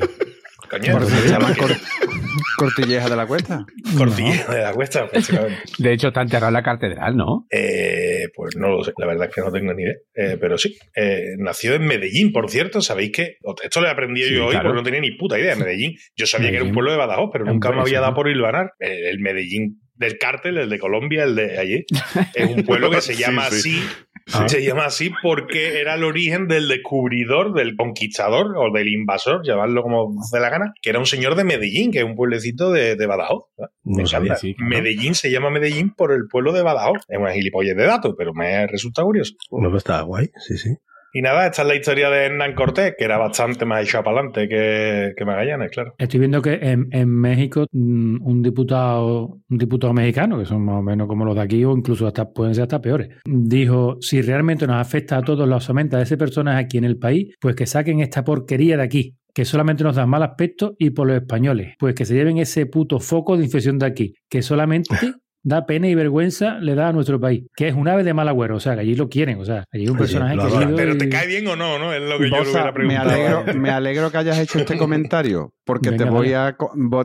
[0.79, 1.77] Coño, se cor-
[2.57, 3.65] cortilleja de la cuesta.
[3.97, 5.07] Cortilleja de la Cuesta.
[5.77, 7.45] De hecho, está enterrado en la catedral, ¿no?
[7.51, 9.93] Eh, pues no lo sé, la verdad es que no tengo ni idea.
[10.15, 12.81] Eh, pero sí, eh, nació en Medellín, por cierto.
[12.81, 15.55] Sabéis que esto lo he aprendido Sí, yo hoy porque no tenía ni puta idea.
[15.55, 18.29] Medellín, yo sabía que era un pueblo de Badajoz, pero nunca me había dado por
[18.29, 18.71] hilvanar.
[18.79, 21.85] Eh, el Medellín del cártel, el de Colombia, el de allí.
[22.35, 23.55] Es un pueblo que se llama sí.
[23.55, 23.79] así.
[24.25, 24.37] Sí.
[24.47, 29.83] Se llama así porque era el origen del descubridor, del conquistador o del invasor, llamarlo
[29.83, 32.95] como de la gana, que era un señor de Medellín, que es un pueblecito de,
[32.95, 33.47] de Badajoz.
[33.57, 34.39] No Me lo sabía, encanta.
[34.39, 34.69] sí, claro.
[34.69, 36.99] Medellín se llama Medellín por el pueblo de Badajoz.
[37.09, 39.33] Es una gilipollez de datos, pero me resulta curioso.
[39.51, 40.69] No, pero está guay, sí, sí.
[41.15, 44.17] Y nada, esta es la historia de Hernán Cortés, que era bastante más echado para
[44.17, 45.93] adelante que, que Magallanes, claro.
[45.99, 50.79] Estoy viendo que en, en México mm, un diputado, un diputado mexicano, que son más
[50.79, 54.23] o menos como los de aquí, o incluso hasta pueden ser hasta peores, dijo: si
[54.23, 57.55] realmente nos afecta a todos los aumentos de ese personas aquí en el país, pues
[57.55, 59.15] que saquen esta porquería de aquí.
[59.35, 61.73] Que solamente nos da mal aspecto y por los españoles.
[61.79, 64.13] Pues que se lleven ese puto foco de infección de aquí.
[64.29, 64.95] Que solamente
[65.43, 67.43] da pena y vergüenza le da a nuestro país.
[67.55, 68.55] Que es un ave de mal agüero.
[68.55, 69.39] O sea, que allí lo quieren.
[69.39, 70.75] O sea, allí es un personaje lo querido.
[70.75, 71.93] Pero y- te cae bien o no, ¿no?
[71.93, 73.09] Es lo que yo le hubiera me, preguntado.
[73.11, 76.55] alegro, me alegro que hayas hecho este comentario, porque Venga, te, voy a,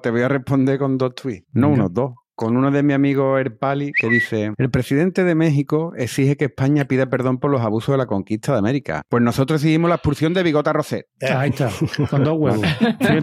[0.02, 1.46] te voy a responder con dos tweets.
[1.52, 1.82] No Venga.
[1.82, 2.12] uno, dos.
[2.34, 6.84] Con uno de mi amigo Erpali que dice: El presidente de México exige que España
[6.84, 9.02] pida perdón por los abusos de la conquista de América.
[9.08, 11.06] Pues nosotros exigimos la expulsión de Bigota Roset.
[11.20, 11.68] Ahí está,
[12.08, 12.64] con dos huevos.
[13.00, 13.20] Eh,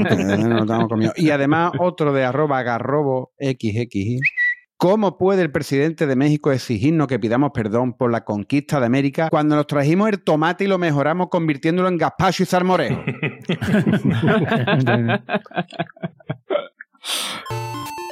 [0.68, 1.14] no comiendo.
[1.16, 4.20] Y además, otro de arroba garrobo xxi.
[4.78, 9.30] ¿Cómo puede el presidente de México exigirnos que pidamos perdón por la conquista de América
[9.30, 13.02] cuando nos trajimos el tomate y lo mejoramos convirtiéndolo en gazpacho y salmorejo?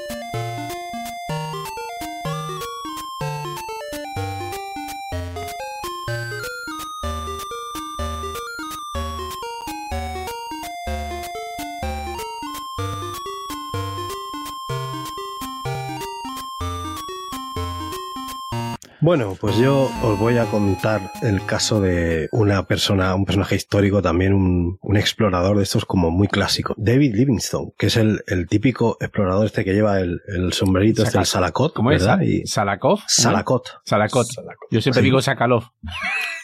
[19.03, 24.01] Bueno, pues yo os voy a contar el caso de una persona, un personaje histórico,
[24.01, 26.73] también un, un explorador de estos como muy clásico.
[26.77, 31.17] David Livingstone, que es el, el típico explorador este que lleva el, el sombrerito, este,
[31.17, 32.07] el salacot, ¿Cómo es?
[32.21, 32.99] Y ¿Salakov?
[33.05, 33.67] salacot.
[33.83, 34.27] Salacot.
[34.71, 35.05] Yo siempre Sí.
[35.05, 35.65] digo Sakalov.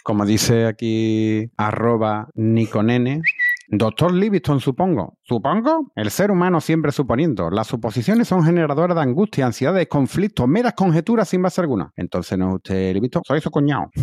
[0.03, 3.21] Como dice aquí arroba Niconene.
[3.71, 5.17] Doctor Livingston, supongo.
[5.21, 5.91] ¿Supongo?
[5.95, 7.51] El ser humano siempre suponiendo.
[7.51, 11.93] Las suposiciones son generadoras de angustia, ansiedades, conflictos, meras conjeturas sin base alguna.
[11.95, 13.91] Entonces no es usted Livingston, soy su cuñado.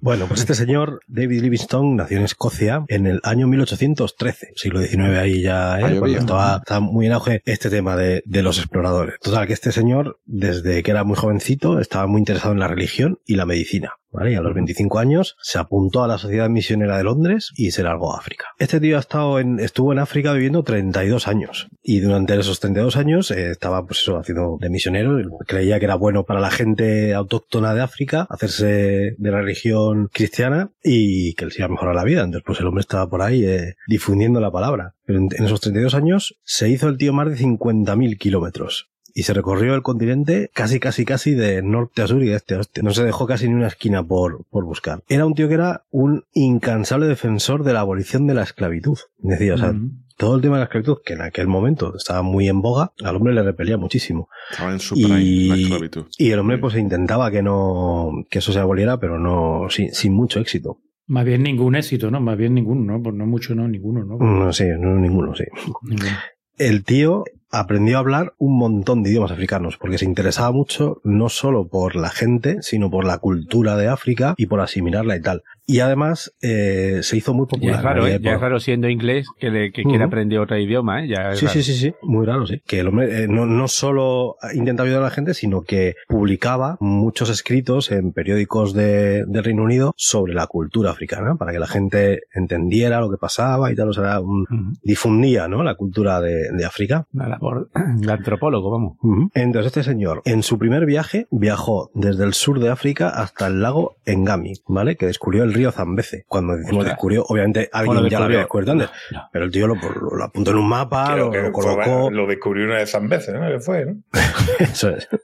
[0.00, 5.18] Bueno, pues este señor, David Livingstone, nació en Escocia en el año 1813, siglo XIX
[5.18, 6.00] ahí ya, ¿eh?
[6.16, 9.18] Estaba muy en auge este tema de, de los exploradores.
[9.20, 13.18] Total, que este señor, desde que era muy jovencito, estaba muy interesado en la religión
[13.26, 13.92] y la medicina.
[14.16, 14.32] ¿Vale?
[14.32, 17.82] Y a los 25 años se apuntó a la Sociedad Misionera de Londres y se
[17.82, 18.46] largó a África.
[18.58, 21.68] Este tío ha estado en, estuvo en África viviendo 32 años.
[21.82, 25.18] Y durante esos 32 años eh, estaba, pues eso, haciendo de misionero.
[25.46, 30.70] Creía que era bueno para la gente autóctona de África hacerse de la religión cristiana
[30.82, 32.22] y que les iba a mejorar la vida.
[32.22, 34.94] Entonces, pues el hombre estaba por ahí eh, difundiendo la palabra.
[35.04, 39.22] Pero en, en esos 32 años se hizo el tío más de 50.000 kilómetros y
[39.22, 42.58] se recorrió el continente casi, casi, casi de norte a sur y de este a
[42.58, 42.82] oeste.
[42.82, 45.02] No se dejó casi ni una esquina por, por buscar.
[45.08, 48.98] Era un tío que era un incansable defensor de la abolición de la esclavitud.
[49.18, 50.02] Decía, o sea, Mm.
[50.18, 53.16] todo el tema de la esclavitud, que en aquel momento estaba muy en boga, al
[53.16, 54.28] hombre le repelía muchísimo.
[54.50, 56.06] Estaba en su prime, Y- la esclavitud.
[56.18, 56.60] Y el hombre Sí.
[56.60, 60.78] pues intentaba que no, que eso se aboliera, pero no, sin, sin mucho éxito.
[61.06, 62.20] Más bien ningún éxito, ¿no?
[62.20, 63.02] Más bien ninguno, ¿no?
[63.02, 64.18] Pues no mucho, no, ninguno, ¿no?
[64.18, 65.44] No sé, no ninguno, sí.
[65.82, 66.10] Ninguno.
[66.58, 71.28] el tío aprendió a hablar un montón de idiomas africanos, porque se interesaba mucho no
[71.28, 75.42] solo por la gente, sino por la cultura de África y por asimilarla y tal.
[75.68, 77.74] Y además eh, se hizo muy Ya popular.
[77.76, 78.18] es raro, ¿eh?
[78.22, 80.06] Ya es raro siendo inglés que, le, que quiera Ujú.
[80.06, 81.08] aprender otro idioma, ¿eh?
[81.08, 81.54] Ya Sí, raro.
[81.54, 82.62] sí, sí, sí, muy raro, sí.
[82.66, 86.76] Que el hombre eh, no, no solo intentaba ayudar a la gente, sino que publicaba
[86.80, 91.66] muchos escritos en periódicos de, del Reino Unido sobre la cultura africana, para que la
[91.66, 94.46] gente entendiera lo que pasaba y tal, o sea, un-
[94.82, 95.62] difundía, ¿no?
[95.64, 97.06] La cultura de, de África.
[97.12, 98.98] Una labor de antropólogo, vamos.
[99.34, 103.62] Entonces este señor, en su primer viaje, viajó desde el sur de África hasta el
[103.62, 104.96] lago Engami, ¿vale?
[104.96, 106.24] Que descubrió el río Zambeze.
[106.28, 106.94] Cuando decimos Ostras.
[106.96, 109.28] descubrió, obviamente alguien Bueno, ya lo había descubierto antes, No, no.
[109.32, 111.52] pero el tío lo, lo- lo apuntó en un mapa, Creo lo, que lo fue-
[111.52, 112.10] colocó.
[112.10, 113.46] lo descubrió una de veces, ¿no?
[113.48, 113.96] Que fue, ¿no?
[114.58, 115.08] Eso es.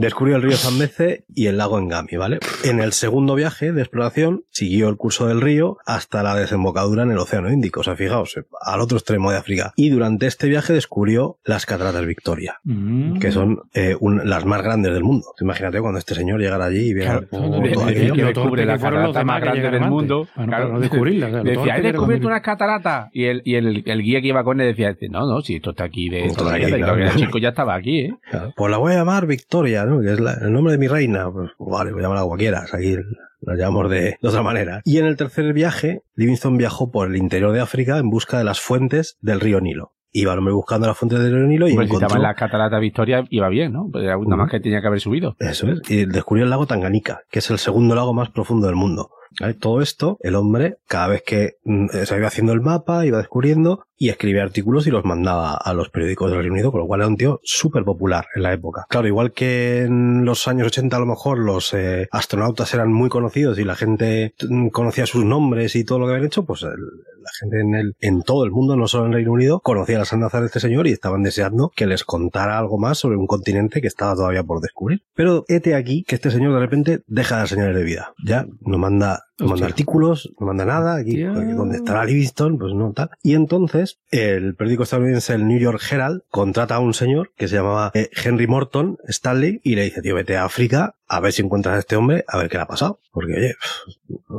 [0.00, 2.38] Descubrió el río Zambeze y el lago Engami, ¿vale?
[2.64, 7.10] En el segundo viaje de exploración siguió el curso del río hasta la desembocadura en
[7.10, 9.72] el Océano Índico, o sea, fijaos, al otro extremo de África.
[9.76, 13.18] Y durante este viaje descubrió las cataratas Victoria Mm.
[13.18, 15.26] que son eh, un- las más grandes del mundo.
[15.40, 17.84] Imagínate cuando este señor llegara allí y viera Claro, todo de- de- aquello.
[17.84, 20.26] de- que lo descubre la catarata más grande del mundo.
[20.34, 20.72] para no- Claro.
[20.72, 23.08] no descubrirla, o sea, lo Le decía, he descubierto unas cataratas.
[23.12, 25.70] Y el, y el, el guía que iba con él decía, no, no, si esto
[25.70, 26.96] está aquí de Esto aquí, claro.
[26.96, 28.14] el chico ya estaba aquí, ¿eh?
[28.30, 28.52] Claro.
[28.56, 30.00] Pues la voy a llamar Victoria, ¿no?
[30.00, 31.30] Que es la- el nombre de mi reina.
[31.30, 32.72] Pues vale, pues llámala como quieras.
[32.74, 32.96] Aquí
[33.42, 34.80] la llamamos de, de otra manera.
[34.84, 38.44] Y en el tercer viaje, Livingstone viajó por el interior de África en busca de
[38.44, 39.92] las fuentes del río Nilo.
[40.12, 42.34] Iba el hombre buscando las fuentes del río Nilo y Hombre, si estaba en la
[42.34, 43.88] catarata Victoria, iba bien, ¿no?
[43.92, 45.36] Pues era nada más que tenía que haber subido.
[45.38, 45.80] Eso es.
[45.88, 49.10] Y descubrió el lago Tanganica, que es el segundo lago más profundo del mundo.
[49.40, 49.54] ¿Vale?
[49.54, 53.84] Todo esto, el hombre, cada vez que mm, se iba haciendo el mapa, iba descubriendo
[54.00, 57.02] y escribía artículos y los mandaba a los periódicos del Reino Unido, con lo cual
[57.02, 58.86] era un tío súper popular en la época.
[58.88, 63.10] Claro, igual que en los años 80 a lo mejor los eh, astronautas eran muy
[63.10, 66.62] conocidos y la gente mm, conocía sus nombres y todo lo que habían hecho, pues
[66.62, 69.98] la gente en, el, en todo el mundo, no solo en el Reino Unido, conocía
[69.98, 73.26] las andanzas de este señor y estaban deseando que les contara algo más sobre un
[73.26, 75.02] continente que estaba todavía por descubrir.
[75.14, 78.14] Pero hete aquí que este señor de repente deja de dar señales de vida.
[78.24, 80.96] Ya no manda, no manda artículos, no manda nada.
[80.96, 83.10] Aquí donde estará Livingston, pues no tal.
[83.22, 87.56] Y entonces el periódico estadounidense, el New York Herald, contrata a un señor que se
[87.56, 91.42] llamaba eh, Henry Morton Stanley y le dice, tío, vete a África a ver si
[91.42, 93.00] encuentras a este hombre, a ver qué le ha pasado.
[93.10, 93.54] Porque, oye,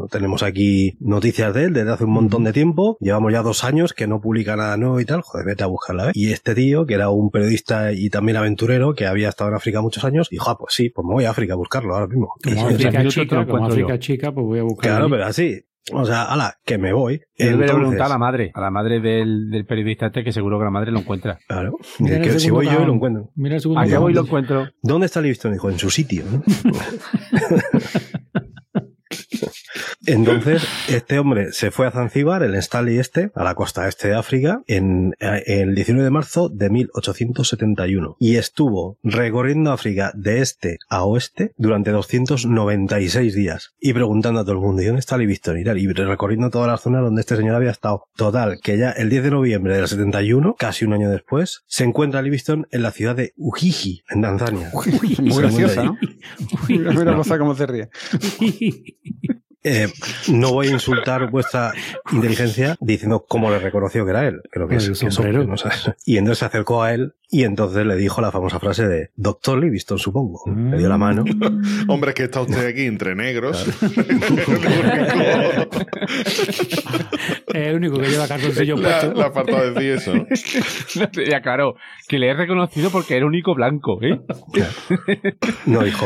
[0.10, 2.98] tenemos aquí noticias de él desde hace un montón de tiempo.
[3.02, 5.22] Llevamos ya dos años que no publica nada nuevo y tal.
[5.22, 6.08] Joder, vete a buscarla.
[6.08, 6.12] ¿eh?
[6.14, 9.82] Y este tío, que era un periodista y también aventurero, que había estado en África
[9.82, 12.36] muchos años, dijo, ah, pues sí, pues me voy a África a buscarlo ahora mismo.
[12.42, 14.92] Como África chica, como África chica, pues voy a buscar.
[14.92, 15.66] Claro, pero así.
[15.92, 17.22] O sea, ala, que me voy.
[17.38, 20.60] Yo le preguntar a la madre, a la madre del, del periodista este, que seguro
[20.60, 21.40] que la madre lo encuentra.
[21.48, 21.78] Claro.
[22.00, 23.32] Mira Que el si voy yo y lo encuentro.
[23.36, 24.68] Mira el segundo Allá voy y lo encuentro.
[24.84, 25.54] ¿Dónde está Livingston?
[25.54, 26.24] Dijo, en su sitio.
[26.32, 26.44] ¿no?
[30.06, 34.16] Entonces, este hombre se fue a Zanzíbar, el Stanley este, a la costa este de
[34.16, 38.16] África, en, eh, el 19 de marzo de 1871.
[38.20, 43.74] Y estuvo recorriendo África de este a oeste durante 296 días.
[43.80, 45.60] Y preguntando a todo el mundo, ¿y dónde está Livingston?
[45.60, 48.06] Y tal, y recorriendo toda la zona donde este señor había estado.
[48.16, 52.22] Total, que ya el 10 de noviembre del 71, casi un año después, se encuentra
[52.22, 54.72] Livingston en la ciudad de Ujiji, en Tanzania.
[54.74, 55.98] Muy Se graciosa, ¿no?
[56.68, 57.90] Mira, mira Rosa cómo se ríe.
[59.64, 59.88] Eh,
[60.28, 61.74] no voy a insultar vuestra
[62.12, 64.42] inteligencia diciendo cómo le reconoció que era él.
[64.50, 65.44] Creo que es el que sombrero.
[65.44, 65.56] no.
[66.06, 69.58] Y entonces se acercó a él y entonces le dijo la famosa frase de Doctor
[69.58, 70.44] Livingston, supongo.
[70.46, 71.24] Le dio la mano.
[71.88, 73.66] Hombre, que está usted aquí entre negros.
[77.48, 79.20] Es el único que lleva calzoncillo la, puesto.
[79.20, 81.12] la falta de decir eso.
[81.30, 81.76] ya, claro,
[82.08, 84.22] que le he reconocido porque era único blanco, ¿eh?
[85.66, 86.06] No, dijo,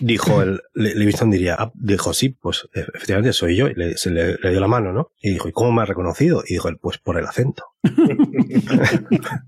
[0.00, 3.68] dijo el Livingston diría, ah, dijo, sí, pues eh, efectivamente soy yo.
[3.68, 5.12] Y le, se le, le dio la mano, ¿no?
[5.20, 6.42] Y dijo, ¿y cómo me ha reconocido?
[6.46, 7.71] Y dijo él, pues por el acento.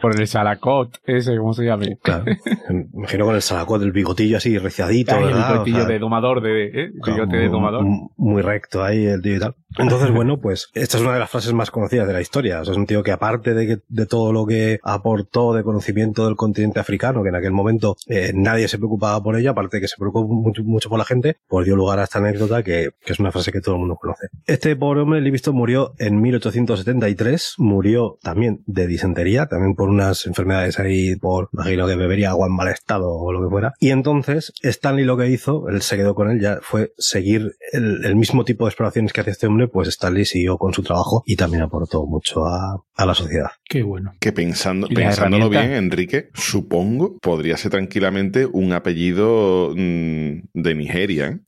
[0.00, 1.86] Por el salacot, ese, ¿cómo se llama?
[2.02, 2.24] Claro.
[2.68, 6.42] Me imagino con el salacot del bigotillo así reciadito, Ay, el bigotillo sea, de domador,
[6.42, 6.90] de, ¿eh?
[7.04, 7.82] Bigote de domador.
[7.84, 9.54] mu- Muy recto ahí el tío y tal.
[9.78, 12.60] Entonces, bueno, pues esta es una de las frases más conocidas de la historia.
[12.60, 15.62] O sea, es un tío que aparte de, que- de todo lo que aportó de
[15.62, 19.76] conocimiento del continente africano, que en aquel momento eh, nadie se preocupaba por ello, aparte
[19.78, 22.62] de que se preocupó mucho, mucho por la gente, pues dio lugar a esta anécdota
[22.62, 24.28] que, que es una frase que todo el mundo conoce.
[24.46, 30.78] Este pobre hombre, Livingston, murió en 1873, murió también de disentería, también por unas enfermedades
[30.78, 33.72] ahí, por, imagino que bebería agua en mal estado o lo que fuera.
[33.80, 38.04] Y entonces, Stanley lo que hizo, él se quedó con él, ya fue seguir el,
[38.04, 41.22] el mismo tipo de exploraciones que hacía este hombre, pues Stanley siguió con su trabajo
[41.26, 43.50] y también aportó mucho a, a la sociedad.
[43.68, 44.12] Qué bueno.
[44.20, 45.72] Que pensando, ¿Y las pensándolo bien?
[45.72, 51.26] Enrique, supongo, podría ser tranquilamente un apellido mm, de Nigeria.
[51.28, 51.40] ¿eh?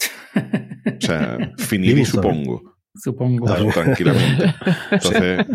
[0.97, 2.63] O sea, Finidi supongo.
[2.95, 3.47] Supongo.
[3.47, 4.55] Claro, tranquilamente.
[4.91, 5.47] Entonces,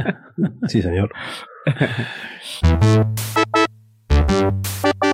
[0.67, 1.11] Sí, señor.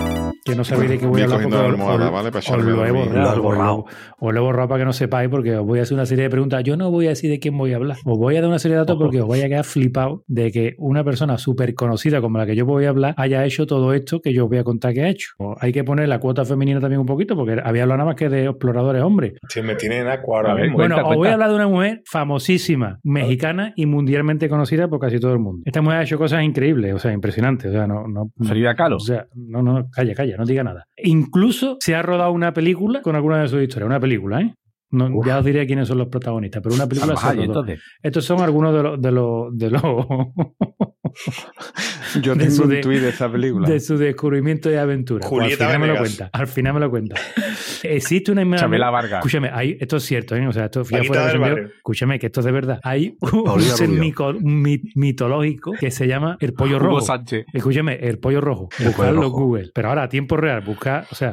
[0.45, 2.31] Que no sabéis de qué voy a Voy hablar porque la almohada, os- ¿vale?
[2.31, 3.15] Para echarme lo he borrado.
[3.23, 3.85] Lo os lo- borrado.
[4.19, 6.25] Os lo he borrado para que no sepáis porque os voy a hacer una serie
[6.25, 6.63] de preguntas.
[6.65, 7.97] Yo no voy a decir de quién voy a hablar.
[8.05, 10.51] Os voy a dar una serie de datos porque os voy a quedar flipado de
[10.51, 13.93] que una persona súper conocida como la que yo voy a hablar haya hecho todo
[13.93, 15.29] esto que yo os voy a contar que ha hecho.
[15.39, 18.17] O hay que poner la cuota femenina también un poquito porque había hablado nada más
[18.17, 19.35] que de exploradores hombres.
[19.49, 20.77] Sí, me tiene en agua ahora mismo.
[20.77, 21.31] Bueno, Cuenta, os voy cuenta.
[21.31, 25.63] a hablar de una mujer famosísima, mexicana y mundialmente conocida por casi todo el mundo.
[25.67, 27.69] Esta mujer ha hecho cosas increíbles, o sea, impresionantes.
[27.71, 28.97] O sea, no, no, Frida Kahlo.
[28.97, 30.87] o sea, no, no, calla, calla, no diga nada.
[30.97, 33.87] Incluso se ha rodado una película con alguna de sus historias.
[33.87, 34.55] Una película, ¿eh?
[34.93, 35.27] No, Uf.
[35.27, 37.61] ya os diré quiénes son los protagonistas, pero una película Salvaje, sobre todo.
[37.63, 37.85] entonces.
[38.03, 39.83] Estos son algunos de los de los de los
[42.23, 43.69] Yo de tengo su un de- tuit de esa película.
[43.69, 45.27] de su descubrimiento y aventura.
[45.29, 46.31] Pues al final me lo cuenta.
[46.33, 47.17] Al final me lo cuenta.
[47.83, 49.19] Existe una Chabela Vargas.
[49.19, 50.47] Escúchame, hay, esto es cierto, ¿eh?
[50.47, 51.63] O sea, esto ya fuera de.
[51.77, 52.81] Escúchame, que esto es de verdad.
[52.83, 54.35] Hay un ser mico-
[54.95, 57.01] mitológico que se llama el pollo Hugo rojo.
[57.01, 57.47] Sánchez.
[57.53, 58.69] Escúchame, el pollo rojo.
[58.85, 59.31] Buscarlo en.
[59.31, 59.71] Google.
[59.75, 61.33] Pero ahora a tiempo real, buscar, o sea,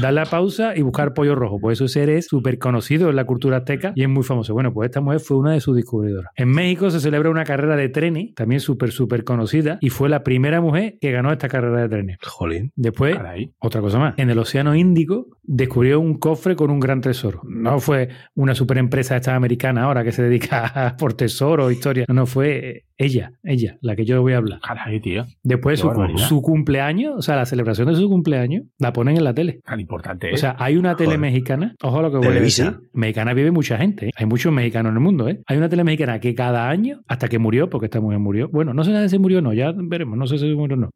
[0.00, 1.58] darle a pausa y buscar pollo rojo.
[1.60, 4.54] Pues ese ser es súper conocido en la cultura azteca y es muy famoso.
[4.54, 6.30] Bueno, pues esta mujer fue una de sus descubridoras.
[6.36, 10.22] En México se celebra una carrera de trenes, también súper, súper conocida, y fue la
[10.22, 12.18] primera mujer que ganó esta carrera de trenes.
[12.22, 12.72] Jolín.
[12.76, 13.52] Después, Caray.
[13.58, 14.14] otra cosa más.
[14.18, 17.42] En el Océano Índico descubrió un cofre con un gran tesoro.
[17.44, 22.04] No fue una super empresa esta americana ahora que se dedica a por tesoro, historia.
[22.08, 24.60] No, no, fue ella, ella, la que yo voy a hablar.
[24.60, 25.26] Caray, tío.
[25.42, 29.34] Después Qué su, cumpleaños, o sea, la celebración de su cumpleaños, la ponen en la
[29.34, 29.60] tele.
[29.64, 30.34] Tan importante, ¿eh?
[30.34, 31.20] O sea, hay una tele Joder.
[31.20, 32.68] mexicana, ojo a lo que voy Televisa.
[32.68, 32.88] a decir.
[32.92, 34.10] Mexicana vive mucha gente, ¿eh?
[34.16, 35.40] hay muchos mexicanos en el mundo, ¿eh?
[35.46, 38.72] Hay una tele mexicana que cada año, hasta que murió, porque esta mujer murió, bueno,
[38.74, 40.90] no sé si murió o no, ya veremos, no sé si murió o no.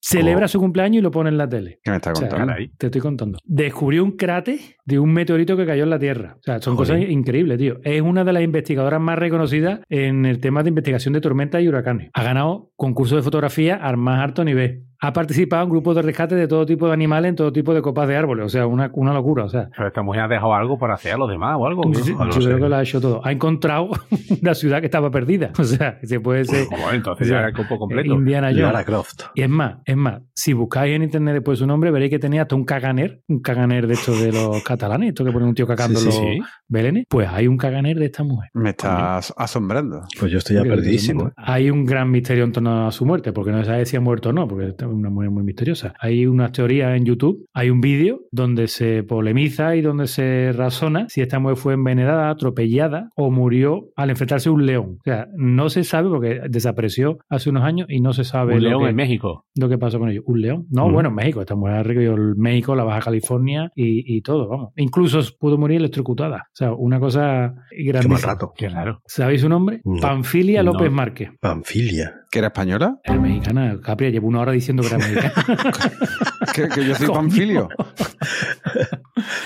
[0.00, 0.48] Celebra Oh.
[0.48, 1.78] su cumpleaños y lo pone en la tele.
[1.82, 2.52] ¿Qué me está O sea, contando?
[2.52, 2.68] Caray.
[2.78, 3.38] te estoy contando.
[3.44, 6.36] Descubrió un cráter de un meteorito que cayó en la Tierra.
[6.38, 6.96] O sea, son Joder.
[6.98, 7.78] cosas increíbles, tío.
[7.84, 11.68] Es una de las investigadoras más reconocidas en el tema de investigación de tormentas y
[11.68, 12.10] huracanes.
[12.12, 14.84] Ha ganado concursos de fotografía al más alto nivel.
[15.00, 17.80] Ha participado en grupos de rescate de todo tipo de animales en todo tipo de
[17.80, 18.44] copas de árboles.
[18.44, 19.44] O sea, una, una locura.
[19.44, 21.82] O sea, Pero esta mujer ha dejado algo para hacer a los demás o algo.
[21.94, 22.28] Sí, sí, ¿no?
[22.30, 23.20] yo creo que lo ha hecho todo.
[23.24, 23.88] Ha encontrado
[24.42, 25.52] una ciudad que estaba perdida.
[25.58, 28.14] O sea, se puede ser Bueno, entonces O sea, ya era el cuerpo completo.
[28.14, 28.84] Indiana Jones.
[28.84, 29.22] Croft.
[29.34, 32.42] Y es más, es más, si buscáis en internet después su nombre, veréis que tenía
[32.42, 35.66] hasta un caganer, un caganer de estos de los catalanes, esto que pone un tío
[35.66, 37.04] cagando Sí, los sí, belenes.
[37.08, 38.50] Pues hay un caganer de esta mujer.
[38.54, 40.02] Me estás asombrando.
[40.18, 41.28] Pues yo estoy ya perdidísimo.
[41.28, 41.32] ¿eh?
[41.36, 44.00] Hay un gran misterio en torno a su muerte, porque no se sabe si ha
[44.00, 45.94] muerto o no, porque una mujer muy misteriosa.
[46.00, 51.06] Hay unas teorías en YouTube, hay un vídeo donde se polemiza y donde se razona
[51.08, 54.96] si esta mujer fue envenenada, atropellada o murió al enfrentarse a un león.
[55.00, 58.62] O sea, no se sabe porque desapareció hace unos años y no se sabe Un
[58.62, 59.44] lo león que- en México.
[59.56, 60.24] lo que pasó con ellos.
[60.26, 60.66] ¿Un león?
[60.70, 60.94] No, Ujú.
[60.94, 61.40] bueno, en México.
[61.40, 64.72] Esta mujer el México, la Baja California y, y todo, vamos.
[64.76, 66.44] Incluso pudo morir electrocutada.
[66.46, 68.32] O sea, una cosa Qué mal grandísima.
[68.32, 68.52] rato.
[68.56, 69.00] Qué raro.
[69.06, 69.80] ¿Sabéis su nombre?
[69.84, 70.00] No.
[70.00, 70.72] Panfilia No.
[70.72, 71.30] López Márquez.
[71.40, 72.14] Panfilia.
[72.30, 72.96] ¿Que era española?
[73.02, 73.76] Era mexicana.
[73.82, 75.32] Capria llevo una hora diciendo que era mexicana.
[76.54, 77.18] ¿Que, que yo soy Coño.
[77.20, 77.68] panfilio?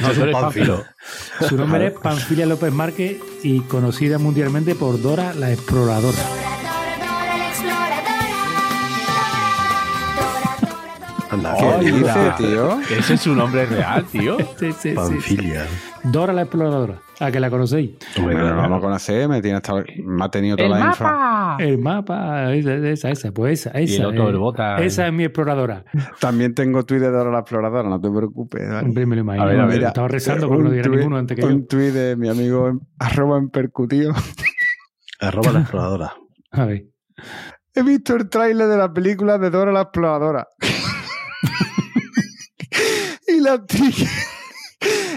[0.00, 0.84] No, eres panfilo.
[1.48, 6.18] Su nombre es Panfilia López Márquez y conocida mundialmente por Dora la Exploradora.
[11.30, 12.80] Anda, ¿Qué dice, tío?
[12.96, 14.36] Ese es su nombre real, tío.
[14.38, 14.92] Sí, sí, sí.
[14.92, 15.66] Panfilia.
[16.04, 16.98] Dora la Exploradora.
[17.20, 17.92] ¿A que la conocéis?
[18.20, 18.56] Bueno, claro.
[18.56, 21.04] lo vamos a conocer, me, tiene hasta- me ha tenido toda la info.
[21.62, 24.02] El mapa, esa, esa, esa, pues esa, Y esa.
[24.02, 24.76] el otro, eh, el bota.
[24.78, 25.84] esa es mi exploradora.
[26.18, 28.62] También tengo tuit de Dora la Exploradora, no te preocupes.
[28.82, 29.44] Hombre, me lo imagino.
[29.44, 29.82] A ver, a ver.
[29.84, 31.48] Estaba rezando porque no Un diera tuit- ninguno antes que yo.
[31.48, 34.12] Un tuit de mi amigo en- arroba en percutido.
[35.20, 36.12] Arroba la exploradora.
[36.50, 36.86] A ver.
[37.76, 40.48] He visto el tráiler de la película de Dora la Exploradora.
[43.28, 44.30] y la actriz...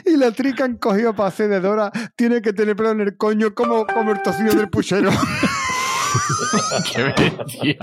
[0.08, 3.54] Y la han cogido para hacer de Dora tiene que tener pelo en el coño
[3.54, 5.12] como, como el tocino del puchero.
[6.94, 7.76] Qué bestia, tío.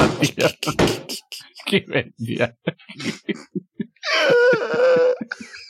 [1.66, 2.56] Qué bestia.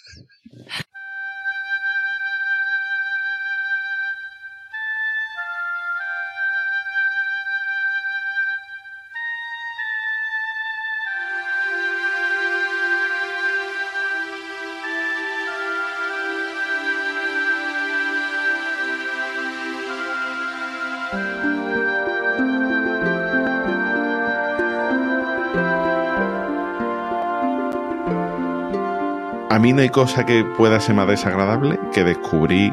[29.55, 32.73] A mí no hay cosa que pueda ser más desagradable que descubrir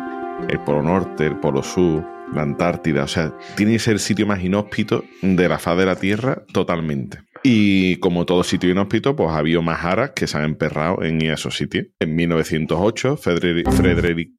[0.49, 3.03] el Polo Norte, el Polo Sur, la Antártida.
[3.03, 6.41] O sea, tiene que ser el sitio más inhóspito de la faz de la Tierra
[6.51, 7.19] totalmente.
[7.43, 11.21] Y como todo sitio inhóspito, pues ha habido más aras que se han emperrado en
[11.21, 11.85] esos sitios.
[11.99, 14.31] En 1908, Frederick, Frederick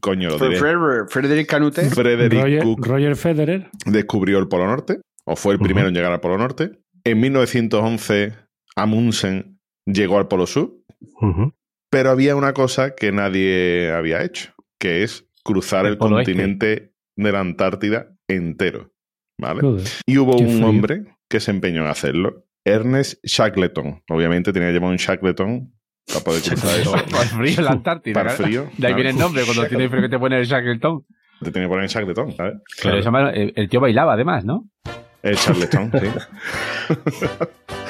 [0.00, 0.58] coño, lo diré.
[1.06, 1.90] Frederick Canute.
[1.90, 3.68] Frederick Roger, Cook Roger Federer.
[3.84, 6.70] descubrió el Polo Norte, o fue el primero en llegar al Polo Norte.
[7.04, 8.32] En 1911,
[8.74, 10.78] Amundsen llegó al Polo Sur.
[11.94, 15.98] Pero había una cosa que nadie había hecho, que es cruzar El Este.
[16.00, 18.90] continente de la Antártida entero.
[19.40, 19.60] ¿Vale?
[19.60, 19.86] Joder.
[20.04, 20.66] Y hubo un frío.
[20.66, 22.46] hombre que se empeñó en hacerlo.
[22.64, 24.02] Ernest Shackleton.
[24.08, 25.72] Obviamente tenía que llevar un Shackleton
[26.06, 26.90] para poder cruzar eso.
[26.92, 28.14] Para frío en la Antártida.
[28.14, 28.48] Para el claro.
[28.48, 28.62] frío.
[28.62, 28.94] De ahí claro.
[28.96, 31.06] viene el nombre, cuando tienes frío que te pone el Shackleton.
[31.44, 32.54] Te tenía que poner el Shackleton, ¿sabes?
[32.82, 34.68] Pero eso, el, el tío bailaba además, ¿no?
[35.22, 36.06] El Shackleton, sí.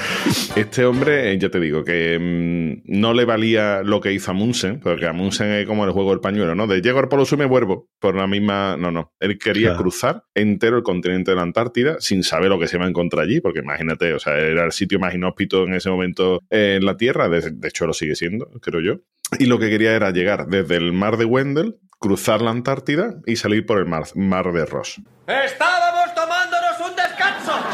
[0.56, 4.80] Este hombre, eh, ya te digo, que mm, no le valía lo que hizo Amundsen,
[4.80, 6.66] porque Amundsen es como el juego del pañuelo, ¿no?
[6.66, 8.76] De llego al Polo Sur me vuelvo por la misma...
[8.78, 9.12] No, no.
[9.20, 9.82] Él quería Claro.
[9.82, 13.24] cruzar entero el continente de la Antártida sin saber lo que se iba a encontrar
[13.24, 16.86] allí, porque imagínate, o sea, era el sitio más inhóspito en ese momento eh, en
[16.86, 19.00] la Tierra, de, de hecho lo sigue siendo, creo yo.
[19.38, 23.36] Y lo que quería era llegar desde el mar de Wendell, cruzar la Antártida y
[23.36, 25.00] salir por el mar, mar de Ross.
[25.26, 25.83] Descanso.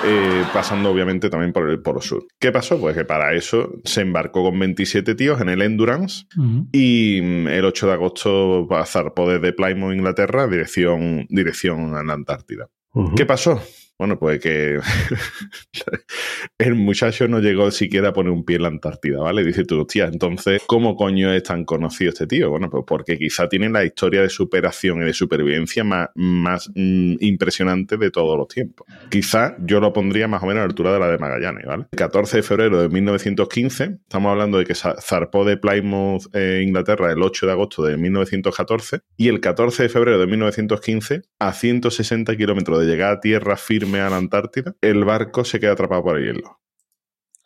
[0.02, 2.26] Eh, pasando obviamente también por el Polo Sur.
[2.38, 2.80] ¿Qué pasó?
[2.80, 6.24] Pues que para eso se embarcó con 27 tíos en el Endurance
[6.72, 12.68] y mm, el 8 de agosto zarpó desde Plymouth, Inglaterra, dirección, dirección a la Antártida.
[13.14, 13.60] ¿Qué pasó?
[14.00, 14.78] Bueno, pues que
[16.58, 19.44] el muchacho no llegó siquiera a poner un pie en la Antártida, ¿vale?
[19.44, 22.48] Dice tú, hostia, entonces, ¿cómo coño es tan conocido este tío?
[22.48, 27.16] Bueno, pues porque quizá tiene la historia de superación y de supervivencia más, más mm,
[27.20, 28.86] impresionante de todos los tiempos.
[29.10, 31.84] Quizá yo lo pondría más o menos a la altura de la de Magallanes, ¿vale?
[31.92, 36.62] El 14 de febrero de 1915, estamos hablando de que za- zarpó de Plymouth, eh,
[36.66, 41.52] Inglaterra, el 8 de agosto de 1914, y el 14 de febrero de 1915, a
[41.52, 46.04] 160 kilómetros de llegar a tierra firme a la Antártida, el barco se queda atrapado
[46.04, 46.58] por el hielo.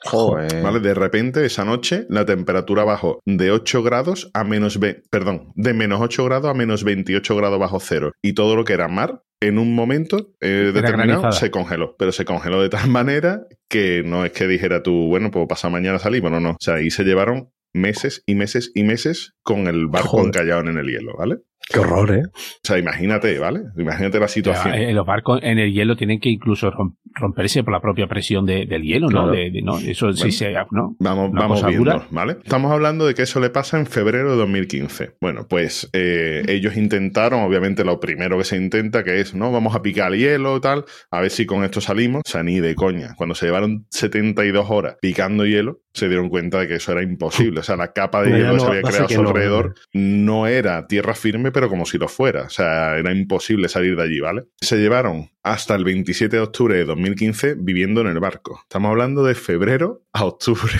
[0.06, 0.62] Joder.
[0.62, 0.80] ¿Vale?
[0.80, 4.78] De repente, esa noche, la temperatura bajó de 8 grados a menos...
[4.78, 8.12] ve- Perdón, de menos 8 grados a menos 28 grados bajo cero.
[8.22, 11.32] Y todo lo que era mar, en un momento eh, determinado, granizada.
[11.32, 11.96] se congeló.
[11.98, 15.70] Pero se congeló de tal manera que no es que dijera tú, bueno, pues pasa
[15.70, 16.30] mañana salimos.
[16.30, 16.50] No, no.
[16.50, 20.26] O sea, ahí se llevaron meses y meses y meses con el barco Joder.
[20.26, 21.38] encallado en el hielo, ¿vale?
[21.66, 22.22] Qué horror, ¿eh?
[22.26, 22.30] O
[22.62, 23.60] sea, imagínate, ¿vale?
[23.78, 24.74] Imagínate la situación.
[24.74, 28.44] Eh, los barcos en el hielo tienen que incluso rom- romperse por la propia presión
[28.44, 29.22] de- del hielo, ¿no?
[29.22, 29.30] Claro.
[29.32, 30.52] De- de- no, Eso sí se...
[30.70, 30.94] ¿no?
[30.98, 32.06] Vamos, Una vamos viendo, dura.
[32.10, 32.36] ¿vale?
[32.44, 35.16] Estamos hablando de que eso le pasa en febrero de 2015.
[35.22, 39.50] Bueno, pues eh, ellos intentaron, obviamente, lo primero que se intenta, que es, ¿no?
[39.50, 42.22] Vamos a picar el hielo, tal, a ver si con esto salimos.
[42.26, 43.14] O sea, ni de coña.
[43.16, 47.60] Cuando se llevaron 72 horas picando hielo, se dieron cuenta de que eso era imposible.
[47.60, 49.74] O sea, la capa de No, hielo que se había creado a su no, alrededor
[49.92, 52.42] no era tierra firme, pero como si lo fuera.
[52.42, 54.42] O sea, era imposible salir de allí, ¿vale?
[54.60, 58.58] Se llevaron hasta el 27 de octubre de 2015 viviendo en el barco.
[58.62, 60.72] Estamos hablando de febrero a octubre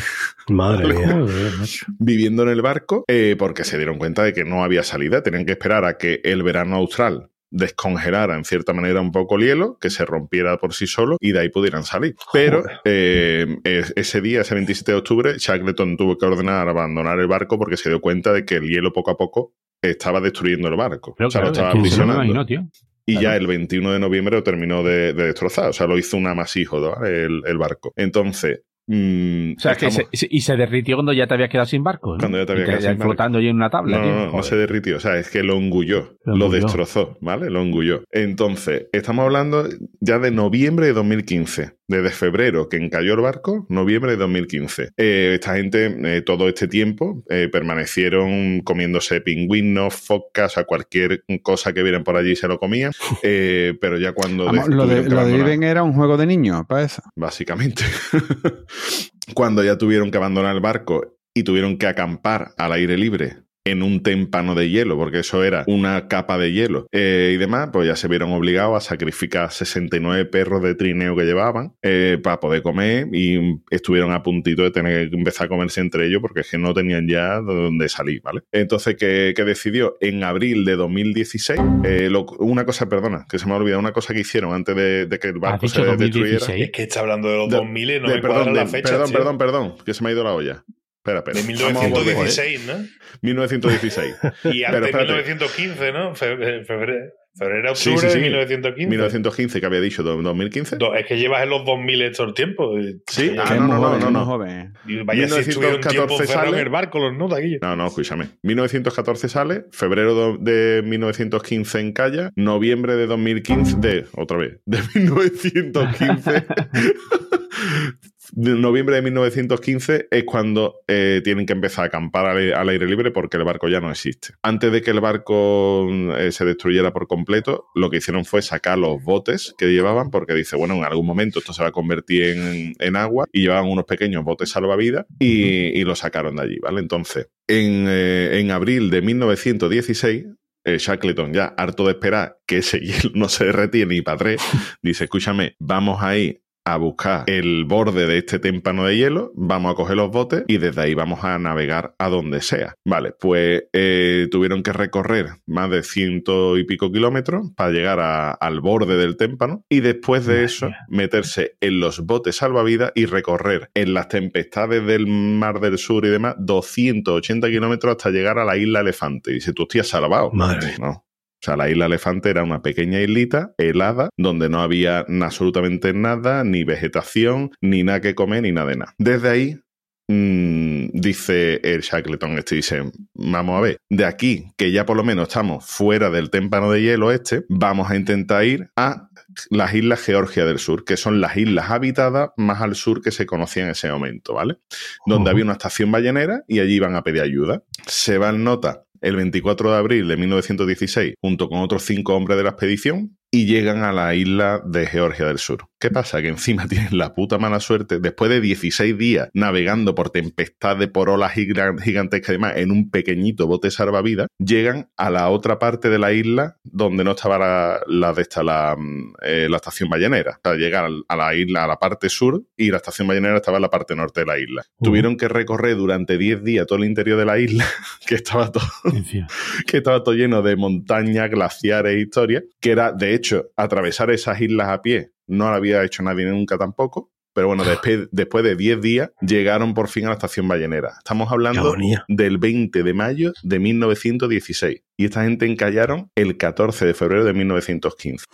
[0.48, 1.12] Madre mía.
[1.12, 1.86] Joder, macho.
[1.98, 5.22] viviendo en el barco eh, porque se dieron cuenta de que no había salida.
[5.22, 9.44] Tenían que esperar a que el verano austral descongelara en cierta manera un poco el
[9.44, 12.14] hielo, que se rompiera por sí solo y de ahí pudieran salir.
[12.32, 17.26] Pero eh, es- ese día, ese 27 de octubre, Shackleton tuvo que ordenar abandonar el
[17.28, 20.76] barco porque se dio cuenta de que el hielo poco a poco estaba destruyendo el
[20.76, 21.14] barco.
[21.16, 22.24] Pero o sea, claro, lo estaba es que no me aprisionando.
[22.24, 22.68] imagino, tío.
[23.06, 25.68] Y ya el 21 de noviembre lo terminó de, de destrozar.
[25.68, 27.92] O sea, lo hizo un amasijo el barco.
[27.96, 28.62] Entonces.
[28.86, 32.12] Mm, O sea, que se- y se derritió cuando ya te habías quedado sin barco.
[32.14, 32.18] ¿no?
[32.18, 33.04] Cuando ya te habías quedado sin barco.
[33.04, 34.12] flotando en una tabla, No, tío.
[34.14, 34.96] no, no, se derritió.
[34.96, 36.16] O sea, es que lo engulló.
[36.24, 37.50] Lo destrozó, ¿vale?
[37.50, 38.04] Lo engulló.
[38.10, 39.68] Entonces, estamos hablando
[40.00, 41.72] ya de noviembre de 2015.
[41.86, 44.90] Desde febrero que encalló el barco, noviembre de 2015.
[44.96, 51.74] Eh, esta gente, eh, todo este tiempo, eh, permanecieron comiéndose pingüinos, focas, sea, cualquier cosa
[51.74, 52.92] que vieran por allí se lo comían.
[53.22, 54.46] Eh, pero ya cuando.
[54.46, 57.02] Vamos, de- lo de, lo de Viven era un juego de niños, para eso.
[57.16, 57.84] básicamente.
[59.34, 63.82] Cuando ya tuvieron que abandonar el barco y tuvieron que acampar al aire libre en
[63.82, 67.88] un témpano de hielo, porque eso era una capa de hielo eh, y demás, pues
[67.88, 72.60] ya se vieron obligados a sacrificar 69 perros de trineo que llevaban eh, para poder
[72.60, 76.50] comer y estuvieron a puntito de tener que empezar a comerse entre ellos porque es
[76.50, 78.42] que no tenían ya de dónde salir, ¿vale?
[78.52, 79.96] Entonces, ¿qué, qué decidió?
[80.02, 83.92] En abril de 2016, eh, lo- una cosa, perdona, que se me ha olvidado, una
[83.92, 85.96] cosa que hicieron antes de, de que el barco se destruyera.
[86.38, 86.64] 2016.
[86.64, 88.90] Es que está hablando de los De- 2000 y no de- me perdón, las fechas.
[88.90, 89.16] perdón, tío.
[89.18, 90.64] perdón, perdón, que se me ha ido la olla.
[91.04, 91.42] Espera, espera.
[91.42, 92.16] De Vamos a volver.
[92.16, 92.86] 1916, ¿no?
[93.20, 94.14] 1916.
[94.54, 95.12] Y antes de espérate.
[95.12, 96.14] 1915, ¿no?
[96.14, 98.14] Fe- Febrero, febrero octubre sí, sí.
[98.14, 98.88] de 1915.
[98.88, 100.76] 1915, que había dicho, do- 2015.
[100.76, 102.80] Do- Es que llevas en los 2000 estos tiempos.
[102.82, 104.72] y- Sí, ah, no, no, no, no, joven.
[105.04, 106.62] vaya si estuvieron tiempo 1914 encerrados en sale.
[106.62, 107.58] el barco los notas aquí.
[107.60, 108.28] No, no, escúchame.
[108.42, 116.46] 1914 sale, febrero de 1915 en Calla, noviembre de 2015, de, otra vez, de 1915.
[118.32, 122.86] de noviembre de 1915 es cuando eh, tienen que empezar a acampar al, al aire
[122.86, 124.34] libre porque el barco ya no existe.
[124.42, 128.78] Antes de que el barco eh, se destruyera por completo, lo que hicieron fue sacar
[128.78, 132.24] los botes que llevaban porque dice, bueno, en algún momento esto se va a convertir
[132.24, 136.58] en, en agua y llevaban unos pequeños botes salvavidas y, y lo sacaron de allí,
[136.60, 136.80] ¿vale?
[136.80, 140.24] Entonces, en, eh, en abril de 1916,
[140.66, 144.42] eh, Shackleton, ya harto de esperar que ese hielo no se derretía ni para tres,
[144.82, 149.72] dice, escúchame, vamos a ir a buscar el borde de este témpano de hielo, vamos
[149.72, 152.74] a coger los botes y desde ahí vamos a navegar a donde sea.
[152.84, 158.30] Vale, pues eh, tuvieron que recorrer más de ciento y pico kilómetros para llegar a-
[158.32, 163.70] al borde del témpano y después de eso meterse en los botes salvavidas y recorrer
[163.74, 168.56] en las tempestades del Mar del Sur y demás 280 kilómetros hasta llegar a la
[168.56, 169.30] isla Elefante.
[169.30, 170.30] Y dice, tú estás salvado.
[170.32, 170.76] Madre mía.
[170.80, 171.03] No.
[171.44, 176.42] O sea, la isla Elefante era una pequeña islita helada donde no había absolutamente nada,
[176.42, 178.94] ni vegetación, ni nada que comer, ni nada de nada.
[178.96, 179.60] Desde ahí,
[180.08, 185.04] mm, dice el Shackleton este, dice, vamos a ver, de aquí, que ya por lo
[185.04, 189.10] menos estamos fuera del témpano de hielo este, vamos a intentar ir a
[189.50, 193.26] las islas Georgia del Sur, que son las islas habitadas más al sur que se
[193.26, 194.60] conocían en ese momento, ¿vale?
[195.04, 197.62] Donde había una estación ballenera y allí iban a pedir ayuda.
[197.86, 202.38] Se va en nota el 24 de abril de 1916 junto con otros cinco hombres
[202.38, 205.66] de la expedición y llegan a la isla de Georgia del Sur.
[205.80, 206.22] ¿Qué pasa?
[206.22, 211.10] Que encima tienen la puta mala suerte, después de 16 días navegando por tempestades, por
[211.10, 215.88] olas gigan- gigantescas y demás, en un pequeñito bote salvavidas, llegan a la otra parte
[215.90, 219.88] de la isla donde no estaba la, la de esta, la, mm, eh, la estación
[219.88, 220.38] ballenera.
[220.44, 223.58] O sea, llegan a la isla, a la parte sur, y la estación ballenera estaba
[223.58, 224.62] en la parte norte de la isla.
[224.80, 227.64] Tuvieron que recorrer durante 10 días todo el interior de la isla,
[228.06, 228.62] que estaba todo
[229.66, 233.23] que estaba todo lleno de montañas, glaciares e historias, que era, de hecho,
[233.56, 238.08] atravesar esas islas a pie no lo había hecho nadie nunca tampoco, pero bueno, después,
[238.12, 240.94] después de 10 días llegaron por fin a la estación ballenera.
[240.98, 241.74] Estamos hablando
[242.08, 247.32] del 20 de mayo de 1916 y esta gente encallaron el 14 de febrero de
[247.32, 248.24] 1915.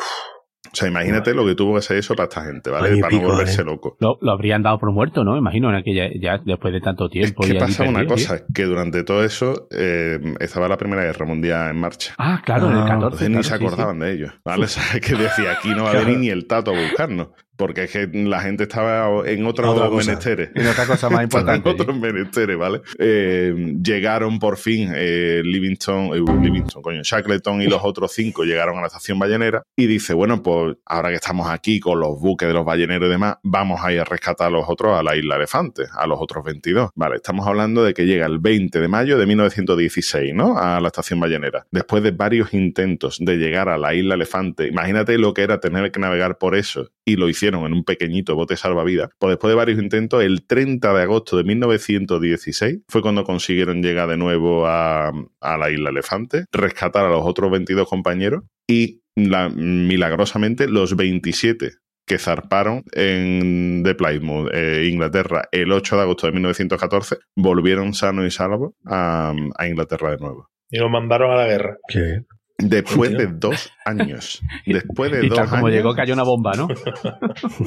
[0.72, 2.98] O sea, imagínate lo que tuvo que ser eso para esta gente, ¿vale?
[3.00, 3.64] Para no volverse ¿eh?
[3.64, 3.96] loco.
[4.00, 5.36] Lo, lo habrían dado por muerto, ¿no?
[5.36, 7.42] Imagino, en aquella, ya después de tanto Es tiempo.
[7.42, 11.26] que y pasa una perdido, cosa, que durante todo eso eh, estaba la Primera Guerra
[11.26, 12.14] Mundial en marcha.
[12.18, 13.26] Ah, claro, en el Ah, 14.
[13.26, 13.54] Entonces ni se sí, sí.
[13.64, 14.32] acordaban de ellos.
[14.44, 14.64] ¿vale?
[14.64, 17.28] O sea, que decía, aquí no va a venir ni el tato a buscarnos.
[17.61, 20.48] Porque es que la gente estaba en otros Otra menesteres.
[20.54, 21.68] En otra cosa más Estaban en importante.
[21.68, 22.80] otros menesteres, ¿vale?
[22.98, 28.78] Eh, llegaron por fin eh, Livingston, eh, Livingston, coño, Shackleton y los otros cinco llegaron
[28.78, 32.48] a la estación ballenera y dice, bueno, pues ahora que estamos aquí con los buques
[32.48, 35.14] de los balleneros y demás, vamos a ir a rescatar a los otros a la
[35.14, 36.88] isla Elefante, a los otros 22.
[36.94, 40.56] Vale, estamos hablando de que llega el 20 de mayo de 1916, ¿no?
[40.56, 41.66] A la estación ballenera.
[41.70, 45.92] Después de varios intentos de llegar a la isla Elefante, imagínate lo que era tener
[45.92, 49.11] que navegar por eso y lo hicieron en un pequeñito bote salvavidas.
[49.18, 54.08] Pues después de varios intentos, el 30 de agosto de 1916 fue cuando consiguieron llegar
[54.08, 55.08] de nuevo a,
[55.40, 61.72] a la isla Elefante, rescatar a los otros 22 compañeros y la- milagrosamente los 27
[62.06, 68.26] que zarparon en, de Plymouth, eh, Inglaterra, el 8 de agosto de 1914, volvieron sanos
[68.26, 70.48] y salvos a, a Inglaterra de nuevo.
[70.70, 71.76] Y nos mandaron a la guerra.
[71.88, 72.22] Qué.
[72.62, 74.40] Después de dos años.
[74.66, 76.68] Después de Y dos tal como años llegó, cayó una bomba, ¿no?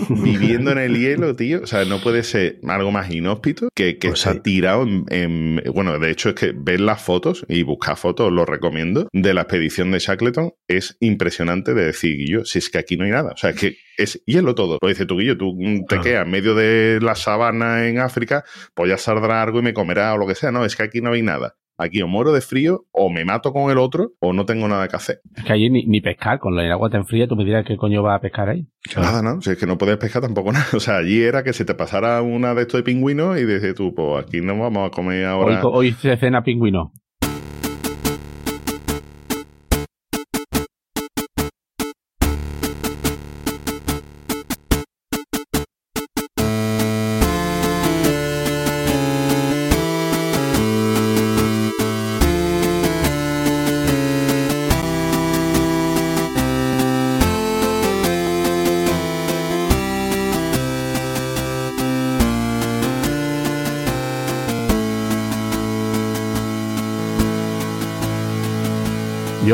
[0.09, 1.61] viviendo en el hielo, tío.
[1.63, 4.39] O sea, no puede ser algo más inhóspito que, que Pues está sí.
[4.41, 8.33] tirado en, en- Bueno, de hecho es que ver las fotos y buscar fotos, os
[8.33, 12.77] lo recomiendo, de la expedición de Shackleton es impresionante de decir, Guillo, si es que
[12.77, 13.31] aquí no hay nada.
[13.33, 14.77] O sea, es que es hielo todo.
[14.79, 15.55] Pues dice tú, Guillo, tú
[15.87, 16.03] te Claro.
[16.03, 20.13] quedas en medio de la sabana en África, pues ya saldrá algo y me comerá
[20.13, 20.51] o lo que sea.
[20.51, 21.55] No, es que aquí no hay nada.
[21.77, 24.87] Aquí o muero de frío, o me mato con el otro, o no tengo nada
[24.87, 25.21] que hacer.
[25.35, 27.77] Es que allí ni, ni pescar, con el agua tan fría, tú me dirás qué
[27.77, 28.67] coño va a pescar ahí.
[28.95, 29.41] Nada, ¿no?
[29.41, 30.65] Si es que no puedes pescar tampoco nada.
[30.73, 33.73] O sea, allí era que se te pasara una de estos de pingüinos y dices
[33.75, 35.61] tú, pues aquí no vamos a comer Hoy, ahora.
[35.65, 36.91] hoy se cena pingüino.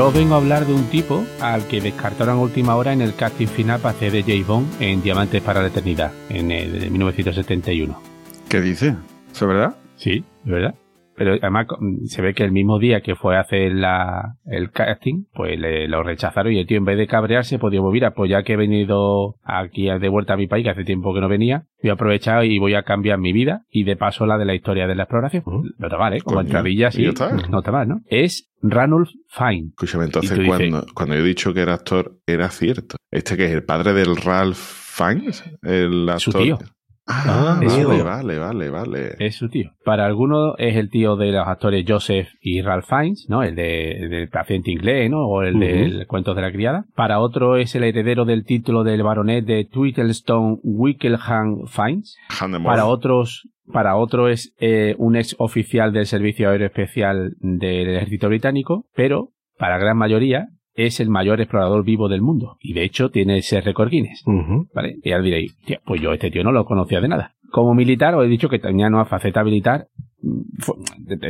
[0.09, 3.13] Os vengo a hablar de un tipo al que descartaron a última hora en el
[3.13, 6.89] casting final para hacer de James Bond en Diamantes para la Eternidad, en el de
[6.89, 8.01] 1971.
[8.49, 8.95] ¿Qué dice?
[9.31, 9.75] ¿Eso es verdad?
[9.97, 10.75] Sí, de verdad.
[11.19, 14.71] Pero además mm, se ve que el mismo día que fue a hacer la, el
[14.71, 18.11] casting, pues le, lo rechazaron y el tío en vez de cabrearse, pues digo, mira,
[18.11, 21.19] pues ya que he venido aquí de vuelta a mi país, que hace tiempo que
[21.19, 24.37] no venía, voy a aprovechar y voy a cambiar mi vida y de paso la
[24.37, 25.43] de la historia de la exploración.
[25.45, 25.63] Ujú.
[25.77, 26.21] No está mal, ¿eh?
[26.21, 27.03] Como entradilla, sí.
[27.05, 27.31] está.
[27.49, 27.99] No está mal, ¿no?
[28.07, 29.71] Es Ranulph Fine.
[29.71, 32.95] Escúchame, entonces dices- cuando, cuando yo he dicho que era actor, era cierto.
[33.11, 36.43] Este que es el padre del Ralph Fiennes, el Su actor.
[36.43, 36.57] tío.
[37.11, 39.15] Ah, Es vale, vale, vale, vale.
[39.17, 39.71] Es su tío.
[39.83, 43.41] Para algunos es el tío de los actores Joseph y Ralph Fiennes, ¿no?
[43.41, 45.25] El de, el del paciente inglés, ¿no?
[45.27, 45.59] O el Ujú.
[45.65, 46.85] del cuento de la criada.
[46.95, 52.15] Para otro es el heredero del título del baronet de Twittlestone Wickelham Fiennes.
[52.63, 58.27] Para otros, para otro es eh, un ex oficial del Servicio Aéreo Especial del Ejército
[58.27, 60.47] Británico, pero para gran mayoría
[60.85, 62.57] es el mayor explorador vivo del mundo.
[62.61, 64.23] Y de hecho tiene ese récord Guinness.
[64.73, 64.97] ¿Vale?
[65.03, 67.33] Y ahora diréis, "Tía, pues yo este tío no lo conocía de nada.
[67.51, 69.87] Como militar, os he dicho que tenía una faceta militar.
[70.21, 70.75] mm, fue-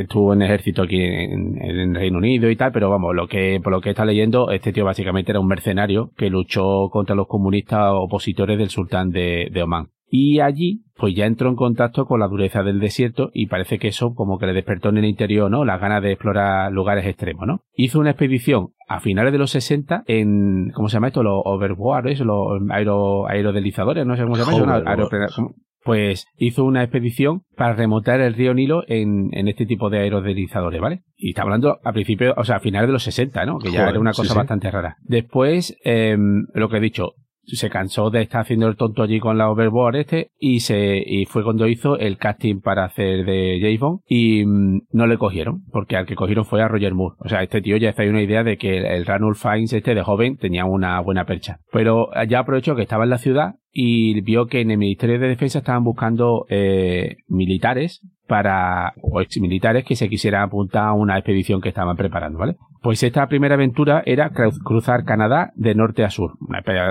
[0.02, 3.72] estuvo en ejército aquí en, en Reino Unido y tal, pero vamos, lo que, por
[3.72, 7.92] lo que está leyendo, este tío básicamente era un mercenario que luchó contra los comunistas
[7.94, 9.90] opositores del sultán de, de Omán.
[10.12, 13.90] Y allí, pues ya entró en contacto con la dureza del desierto y parece que
[13.90, 15.66] eso como que le despertó en el interior, ¿no?
[15.66, 17.62] Las ganas de explorar lugares extremos, ¿no?
[17.74, 21.22] Hizo una expedición a finales de los 60 en, ¿cómo se llama esto?
[21.22, 24.84] Los overboards, los aero, aerodelizadores, no sé cómo se llama.
[25.28, 25.54] eso.
[25.84, 30.82] Pues hizo una expedición para remontar el río Nilo en, en este tipo de aerodelizadores,
[30.82, 31.04] ¿vale?
[31.16, 33.60] Y está hablando a principios, o sea, a finales de los 60, ¿no?
[33.60, 34.38] Que ya Joder, era una cosa sí.
[34.38, 34.98] bastante rara.
[35.04, 37.14] Después, em, lo que he dicho,
[37.56, 41.26] se cansó de estar haciendo el tonto allí con la overboard este y se y
[41.26, 45.64] fue cuando hizo el casting para hacer de James Bond y mm, no le cogieron
[45.72, 48.10] porque al que cogieron fue a Roger Moore o sea este tío ya está ahí
[48.10, 51.60] una idea de que el, el Ranulph Fiennes este de joven tenía una buena percha
[51.72, 55.28] pero ya aprovechó que estaba en la ciudad y vio que en el Ministerio de
[55.28, 61.62] Defensa estaban buscando eh, militares para o exmilitares que se quisieran apuntar a una expedición
[61.62, 62.56] que estaban preparando, ¿vale?
[62.82, 66.34] Pues esta primera aventura era cru- cruzar Canadá de norte a sur.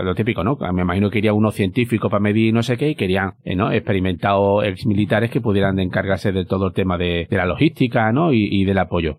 [0.04, 0.58] Lo típico, ¿no?
[0.72, 3.72] Me imagino que quería unos científicos para medir no sé qué y querían, eh, ¿no?
[3.72, 8.32] Experimentados exmilitares que pudieran encargarse de todo el tema de, la logística, ¿no?
[8.32, 9.16] Y del apoyo.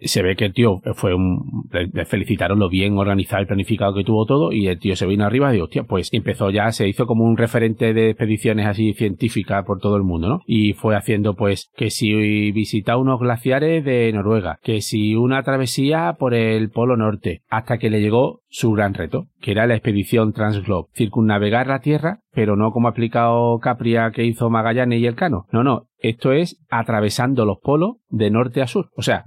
[0.00, 1.68] Se ve que el tío fue un.
[1.70, 4.52] Le, felicitaron lo bien organizado y planificado que tuvo todo.
[4.52, 7.24] Y el tío se vino arriba y dijo, hostia, pues empezó ya, se hizo como
[7.24, 10.40] un referente de expediciones así científicas por todo el mundo, ¿no?
[10.46, 16.16] Y fue haciendo, pues, que si visita unos glaciares de Noruega, que si una travesía
[16.18, 20.32] por el Polo Norte, hasta que le llegó su gran reto, que era la expedición
[20.32, 20.88] Transglobe.
[20.94, 25.46] Circunnavegar la Tierra, pero no como ha explicado Capria que hizo Magallanes y Elcano.
[25.52, 25.86] No, no.
[25.98, 28.90] Esto es atravesando los polos de norte a sur.
[28.96, 29.24] O sea,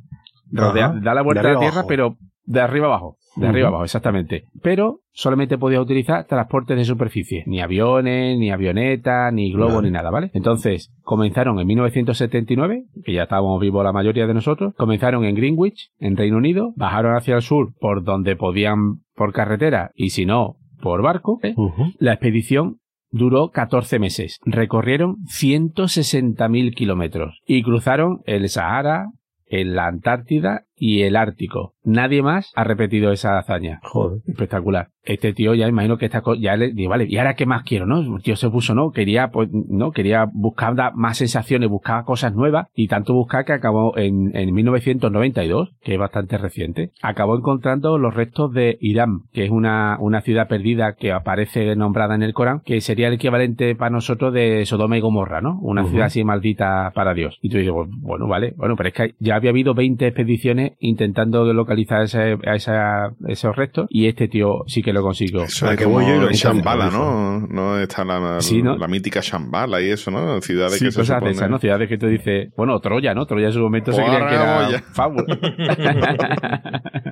[0.52, 1.88] rodea- da la vuelta De a la Tierra, abajo.
[1.88, 3.18] pero de arriba abajo.
[3.38, 4.44] De arriba abajo, exactamente.
[4.62, 7.44] Pero solamente podía utilizar transportes de superficie.
[7.48, 9.88] Ni aviones, ni avionetas, ni globos, Vale.
[9.88, 10.32] ni nada, ¿vale?
[10.34, 14.74] Entonces, comenzaron en 1979, que ya estábamos vivos la mayoría de nosotros.
[14.76, 16.74] Comenzaron en Greenwich, en Reino Unido.
[16.76, 21.40] Bajaron hacia el sur por donde podían por carretera y si no, por barco.
[21.44, 21.56] ¿eh?
[22.00, 22.80] La expedición
[23.12, 24.40] duró 14 meses.
[24.46, 29.08] Recorrieron 160.000 kilómetros y cruzaron el Sahara,
[29.52, 31.76] en la Antártida y el Ártico.
[31.84, 33.80] Nadie más ha repetido esa hazaña.
[33.84, 34.22] Joder.
[34.28, 34.90] Espectacular.
[35.04, 37.86] Este tío ya imagino que está ya le digo, vale, ¿y ahora qué más quiero,
[37.86, 38.00] no?
[38.00, 38.92] El tío se puso, ¿no?
[38.92, 43.96] Quería, pues, no, quería buscar más sensaciones, buscaba cosas nuevas y tanto buscar que acabó
[43.98, 49.52] en, en 1992, que es bastante reciente, acabó encontrando los restos de Irán, que es
[49.52, 53.92] una, una ciudad perdida que aparece nombrada en el Corán, que sería el equivalente para
[53.92, 55.60] nosotros de Sodoma y Gomorra, ¿no?
[55.62, 57.38] Una ciudad así maldita para Dios.
[57.42, 60.71] Y tú dices, pues, bueno, vale, bueno, pero es que ya había habido 20 expediciones
[60.80, 65.44] intentando localizar ese- a esa- esos restos y este tío sí que lo consiguió.
[65.44, 66.98] Eso ¿A es como voy yo y lo en que Shambhala, dice?
[66.98, 67.40] ¿no?
[67.48, 68.76] No está la, Sí, ¿no?
[68.78, 70.42] la mítica Shambhala y eso, ¿no?
[70.42, 71.32] Ciudades Sí, que se cosas de supone...
[71.32, 71.58] esas, ¿no?
[71.60, 73.26] Ciudades que tú dices, bueno, Troya, ¿no?
[73.26, 75.26] Troya en su momento se creía que era fábula.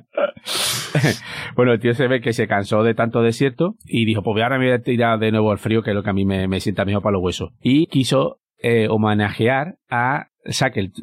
[1.55, 4.57] bueno, el tío se ve que se cansó de tanto desierto y dijo, pues ahora
[4.57, 6.47] me voy a tirar de nuevo al frío, que es lo que a mí me,
[6.47, 7.49] me sienta mejor para los huesos.
[7.62, 10.28] Y quiso eh, homenajear a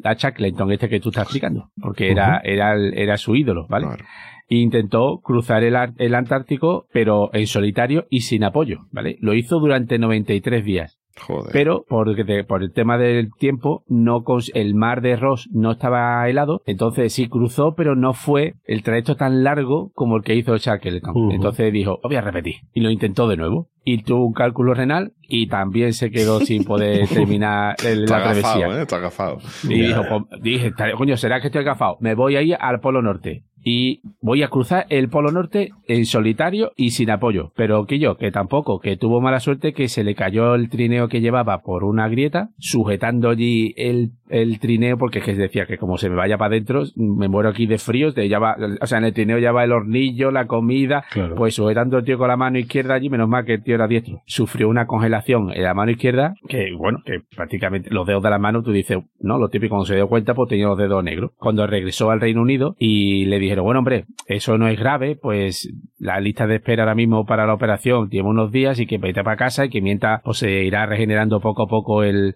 [0.03, 3.87] a Shackleton, este que tú estás explicando, porque era, era, era su ídolo, ¿vale?
[3.87, 4.05] Claro.
[4.49, 9.17] intentó cruzar el, el Antártico, pero en solitario y sin apoyo, ¿vale?
[9.19, 10.96] Lo hizo durante 93 días.
[11.19, 11.51] Joder.
[11.51, 16.27] Pero por, de- por el tema del tiempo, no el mar de Ross no estaba
[16.29, 20.55] helado, entonces sí cruzó, pero no fue el trayecto tan largo como el que hizo
[20.57, 21.31] Shackleton.
[21.31, 22.55] Entonces dijo, "Oh, voy a repetir.
[22.73, 23.69] Y lo intentó de nuevo.
[23.83, 28.29] Y tuvo un cálculo renal y también se quedó sin poder terminar el- está la
[28.31, 28.79] agafado, travesía.
[28.79, 28.81] ¿eh?
[28.81, 29.37] Está agafado.
[29.63, 31.97] Y dijo, pues, dije, "Ta- coño, ¿será que estoy agafado?
[32.01, 33.43] Me voy a ir al Polo Norte.
[33.69, 37.51] Y voy a cruzar el Polo Norte en solitario y sin apoyo.
[37.57, 41.09] Pero que yo, que tampoco, que tuvo mala suerte que se le cayó el trineo
[41.09, 45.77] que llevaba por una grieta, sujetando allí el, el trineo, porque es que decía que
[45.77, 48.13] como se me vaya para adentro, me muero aquí de frío.
[48.13, 51.35] De, ya va- o sea, en el trineo ya va el hornillo, la comida, Claro.
[51.35, 53.87] pues sujetando el tío con la mano izquierda allí, menos mal que el tío era
[53.89, 54.21] diestro.
[54.27, 58.39] Sufrió una congelación en la mano izquierda, que bueno, que prácticamente los dedos de la
[58.39, 61.31] mano, tú dices, no, lo típico, cuando se dio cuenta, pues tenía los dedos negros.
[61.37, 65.15] Cuando regresó al Reino Unido y le dijeron dijeron, bueno, hombre, eso no es grave,
[65.15, 68.97] pues la lista de espera ahora mismo para la operación tiene unos días y que
[68.97, 72.35] vete para casa y que mientras pues, se irá regenerando poco a poco el,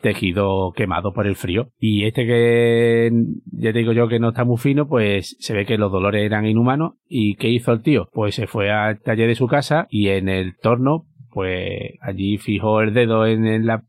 [0.00, 1.68] tejido quemado por el frío.
[1.78, 3.10] Y este que
[3.52, 6.24] ya te digo yo que no está muy fino, pues se ve que los dolores
[6.24, 6.94] eran inhumanos.
[7.08, 8.08] ¿Y qué hizo el tío?
[8.12, 12.82] Pues se fue al taller de su casa y en el torno pues allí fijó
[12.82, 13.42] el dedo en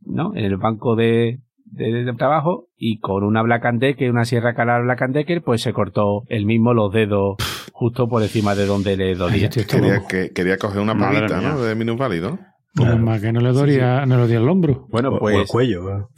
[0.06, 0.34] ¿no?
[0.34, 1.40] en el banco de,
[1.74, 6.24] de, trabajo y con una Black Decker, una sierra calar Black Decker, pues se cortó
[6.28, 7.38] el mismo los dedos
[7.72, 9.50] justo por encima de donde le dolía.
[9.50, 11.62] Quería, que, quería coger una palita, ¿no?
[11.62, 12.40] De minusválido.
[12.76, 12.98] Claro.
[12.98, 14.88] Más que no le dolía, no le dolía el hombro.
[14.90, 15.36] Bueno, pues.
[15.36, 16.10] O el cuello.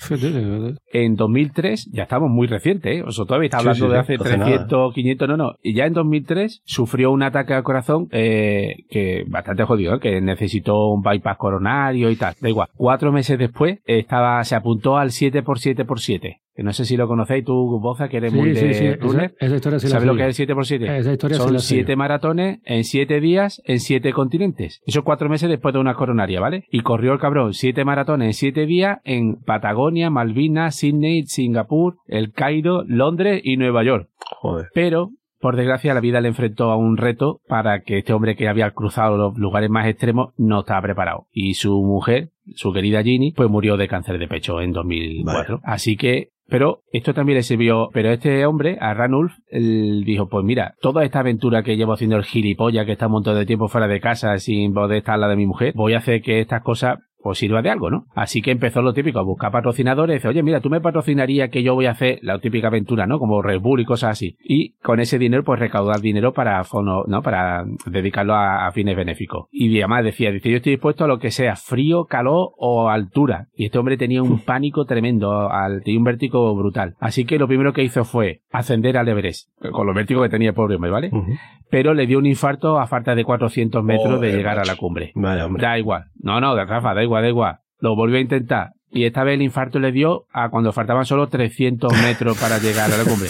[0.94, 3.04] En 2003, ya estamos muy recientes, ¿eh?
[3.06, 5.56] O sea, todavía está hablando de hace 300, 500, no, no.
[5.62, 10.00] Y ya en 2003 sufrió un ataque al corazón eh, que bastante jodido, ¿eh?
[10.00, 12.36] que necesitó un bypass coronario y tal.
[12.40, 12.70] Da igual.
[12.76, 17.80] Cuatro meses después estaba, se apuntó al 7x7x7 que no sé si lo conocéis tú,
[17.82, 20.90] Boza, que eres muy de sí, Esa, historia sí ¿Sabes lo que es el 7x7?
[21.00, 24.82] Esa historia Son sí la siete maratones en siete días en siete continentes.
[24.86, 26.66] Eso cuatro meses después de una coronaria, ¿vale?
[26.72, 32.32] Y corrió el cabrón siete maratones en siete días en Patagonia, Malvinas, Sydney, Singapur, El
[32.32, 34.10] Cairo, Londres y Nueva York.
[34.42, 34.68] Joder.
[34.74, 35.12] Pero
[35.46, 38.72] por desgracia, la vida le enfrentó a un reto para que este hombre que había
[38.72, 41.28] cruzado los lugares más extremos no estaba preparado.
[41.32, 45.60] Y su mujer, su querida Ginny, pues murió de cáncer de pecho en 2004.
[45.62, 45.62] Vale.
[45.64, 50.46] Así que pero esto también le sirvió, pero este hombre, a Ranulf, él dijo, pues
[50.46, 53.68] mira, toda esta aventura que llevo haciendo el gilipollas, que está un montón de tiempo
[53.68, 56.62] fuera de casa sin poder estar la de mi mujer, voy a hacer que estas
[56.62, 58.06] cosas pues sirva de algo, ¿no?
[58.14, 61.64] Así que empezó lo típico, a buscar patrocinadores, dice, oye, mira, tú me patrocinarías que
[61.64, 63.18] yo voy a hacer la típica aventura, ¿no?
[63.18, 64.38] Como Red Bull y cosas así.
[64.44, 67.24] Y con ese dinero, pues recaudar dinero para fono, ¿no?
[67.24, 69.48] Para dedicarlo a, a, fines benéficos.
[69.52, 73.48] Y además decía, dice, yo estoy dispuesto a lo que sea, frío, calor o altura.
[73.56, 76.94] Y este hombre tenía un pánico tremendo, al, tenía un vértigo brutal.
[77.00, 80.50] Así que lo primero que hizo fue ascender al Everest, con los vértigos que tenía
[80.50, 81.10] el pobre hombre, ¿vale?
[81.12, 81.40] Uh -huh.
[81.72, 84.76] Pero le dio un infarto a falta de 400 metros Oh, de llegar a la
[84.76, 85.12] cumbre.
[85.16, 85.64] Vale, hombre.
[85.64, 86.06] Da igual.
[86.22, 87.58] No, no, Rafa, da igual, da igual.
[87.80, 88.72] Lo volvió a intentar.
[88.92, 92.92] Y esta vez el infarto le dio a cuando faltaban solo 300 metros para llegar
[92.92, 93.30] a la cumbre.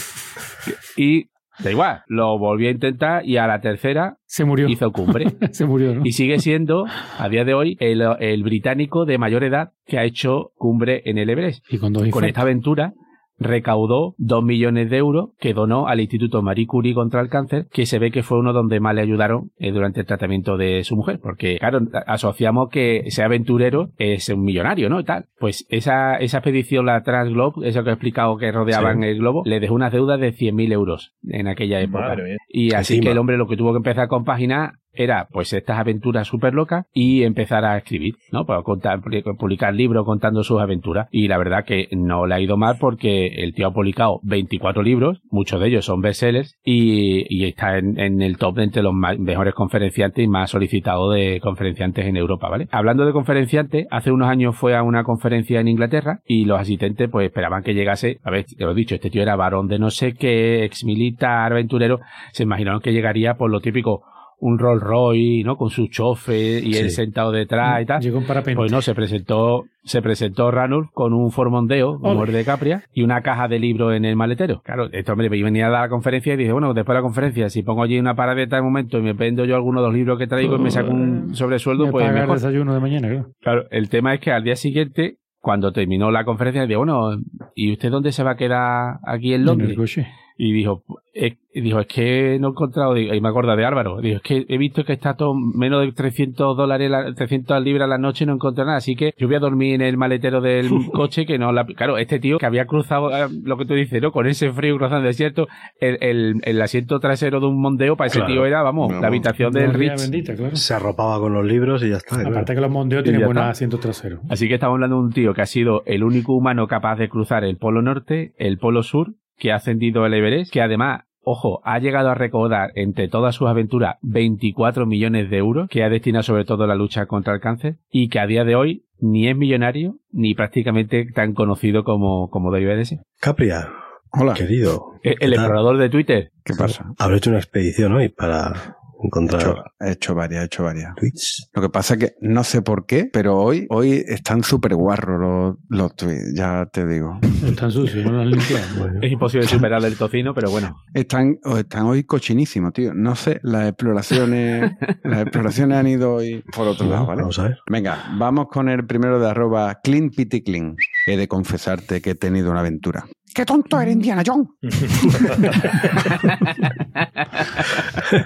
[0.95, 1.25] Y
[1.59, 4.67] da igual, lo volvió a intentar y a la tercera Se murió.
[4.67, 5.25] hizo cumbre.
[5.51, 6.01] Se murió, ¿no?
[6.03, 6.85] Y sigue siendo,
[7.17, 11.17] a día de hoy, el, el británico de mayor edad que ha hecho cumbre en
[11.17, 11.65] el Everest.
[11.71, 12.93] Y con dos Con esta aventura
[13.37, 17.85] recaudó dos millones de euros que donó al Instituto Marie Curie contra el cáncer, que
[17.85, 20.95] se ve que fue uno donde más le ayudaron eh, durante el tratamiento de su
[20.95, 24.99] mujer, porque claro, asociamos que ese aventurero es un millonario, ¿no?
[24.99, 25.25] Y tal.
[25.39, 29.07] Pues esa, esa expedición, la Transglobe, eso que he explicado que rodeaban Sí.
[29.07, 32.09] el globo, le dejó unas deudas de 100.000 euros en aquella época.
[32.09, 32.37] Madre.
[32.49, 33.03] Y así Encima.
[33.05, 36.53] que el hombre lo que tuvo que empezar a compaginar era pues estas aventuras súper
[36.53, 38.45] locas y empezar a escribir, ¿no?
[38.45, 39.01] Para contar,
[39.37, 41.07] publicar libros contando sus aventuras.
[41.11, 44.83] Y la verdad que no le ha ido mal porque el tío ha publicado 24
[44.83, 48.93] libros, muchos de ellos son bestsellers y, y está en, en el top entre los
[48.93, 52.67] mejores conferenciantes y más solicitados de conferenciantes en Europa, ¿vale?
[52.71, 57.09] Hablando de conferenciantes, hace unos años fue a una conferencia en Inglaterra y los asistentes
[57.09, 59.79] pues esperaban que llegase, a ver, te lo he dicho, este tío era varón de
[59.79, 61.99] no sé qué, ex militar, aventurero,
[62.31, 64.03] se imaginaron que llegaría por lo típico
[64.39, 65.57] un Rolls Royce, ¿no?
[65.57, 68.01] Con su chofe y él sentado detrás y tal.
[68.01, 68.57] Llegó en parapente.
[68.57, 73.03] Pues no, se presentó, se presentó Ranulf con un formondeo, como el de Capria, y
[73.03, 74.61] una caja de libros en el maletero.
[74.63, 77.49] Claro, este hombre venía a dar la conferencia y dije, bueno, después de la conferencia,
[77.49, 80.19] si pongo allí una paradeta de momento y me vendo yo alguno de los libros
[80.19, 82.35] que traigo y me saco un sobresueldo, Me pues paga el mejor.
[82.37, 83.27] desayuno de mañana, claro.
[83.41, 87.11] Claro, el tema es que al día siguiente, cuando terminó la conferencia, digo, bueno,
[87.55, 89.69] ¿y usted dónde se va a quedar aquí en En Londres?
[89.71, 90.07] el coche.
[90.37, 90.83] Y dijo,
[91.13, 94.45] eh, dijo, es que no he encontrado, y me acuerdo de Álvaro, dijo, es que
[94.49, 98.25] he visto que está todo menos de 300 dólares, la- 300 libras a la noche
[98.25, 101.25] y no encontré nada, así que yo voy a dormir en el maletero del coche
[101.25, 101.65] que no la...
[101.65, 104.11] Claro, este tío que había cruzado, eh, lo que tú dices, ¿no?
[104.11, 105.47] Con ese frío cruzando el desierto,
[105.79, 108.33] el, el, el asiento trasero de un mondeo, para ese Claro.
[108.33, 110.01] tío era, vamos, la habitación del Ritz.
[110.01, 110.55] bendita, claro.
[110.57, 112.19] Se arropaba con los libros y ya está.
[112.19, 113.51] Aparte que los mondeos tienen buenos está.
[113.51, 114.19] asientos traseros.
[114.29, 117.07] Así que estamos hablando de un tío que ha sido el único humano capaz de
[117.07, 121.61] cruzar el Polo Norte, el Polo Sur, que ha ascendido el Everest, que además, ojo,
[121.63, 126.23] ha llegado a recaudar entre todas sus aventuras 24 millones de euros, que ha destinado
[126.23, 129.27] sobre todo a la lucha contra el cáncer, y que a día de hoy ni
[129.27, 132.99] es millonario, ni prácticamente tan conocido como, como de ser.
[133.19, 133.69] Capria,
[134.17, 135.39] Hola, querido, El, ¿Qué el tal?
[135.41, 136.31] explorador de Twitter.
[136.43, 136.93] ¿qué pasa?
[136.97, 138.77] habré hecho una expedición hoy para
[139.13, 140.93] He hecho, he hecho varias, he hecho varias.
[140.95, 141.49] tweets.
[141.53, 145.19] Lo que pasa es que no sé por qué, pero hoy, hoy están súper guarros
[145.19, 147.19] los, los tweets, ya te digo.
[147.45, 148.45] Están sucios, no los.
[148.77, 150.75] Bueno, Es imposible superar el tocino, pero bueno.
[150.93, 152.93] Están, están hoy cochinísimos, tío.
[152.93, 154.71] No sé, las exploraciones,
[155.03, 157.21] las exploraciones han ido hoy por otro lado, ¿vale?
[157.21, 157.57] Vamos a ver.
[157.69, 160.75] Venga, vamos con el primero de arroba clean pity clean.
[161.07, 163.05] He de confesarte que he tenido una aventura.
[163.33, 164.47] ¡Qué tonto eres, Indiana Jones!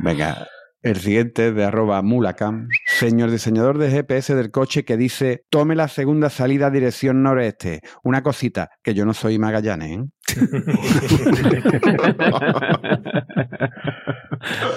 [0.00, 0.46] Venga,
[0.82, 2.68] el siguiente es de arroba mulacam.
[2.86, 7.80] Señor diseñador de GPS del coche que dice, tome la segunda salida a dirección noreste.
[8.02, 10.04] Una cosita, que yo no soy Magallanes, ¿eh?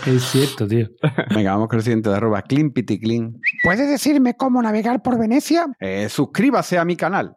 [0.06, 0.88] Es cierto, tío.
[1.34, 2.72] Venga, vamos con el siguiente de arroba clean.
[3.64, 5.66] ¿Puede decirme cómo navegar por Venecia?
[5.80, 7.36] Eh, suscríbase a mi canal.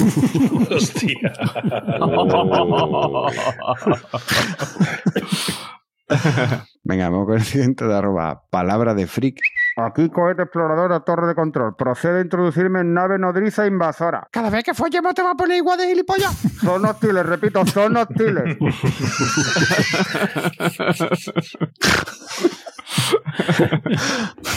[0.70, 1.32] Hostia.
[6.84, 9.40] Venga, vamos con el siguiente de arroba palabra de freak.
[9.76, 11.76] Aquí cohete explorador a torre de control.
[11.76, 14.28] Procede a introducirme en nave nodriza invasora.
[14.30, 16.34] Cada vez que follemos te va a poner igual de gilipollas.
[16.60, 18.56] Son hostiles, repito, son hostiles.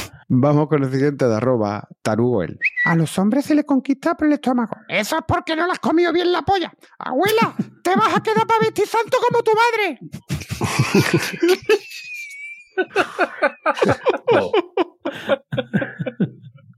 [0.36, 2.58] Vamos con el siguiente de arroba taruel.
[2.86, 4.76] A los hombres se les conquista por el estómago.
[4.88, 6.74] Eso es porque no le has comido bien la polla.
[6.98, 7.54] Abuela,
[7.84, 10.00] te vas a quedar para vestir santo como tu madre.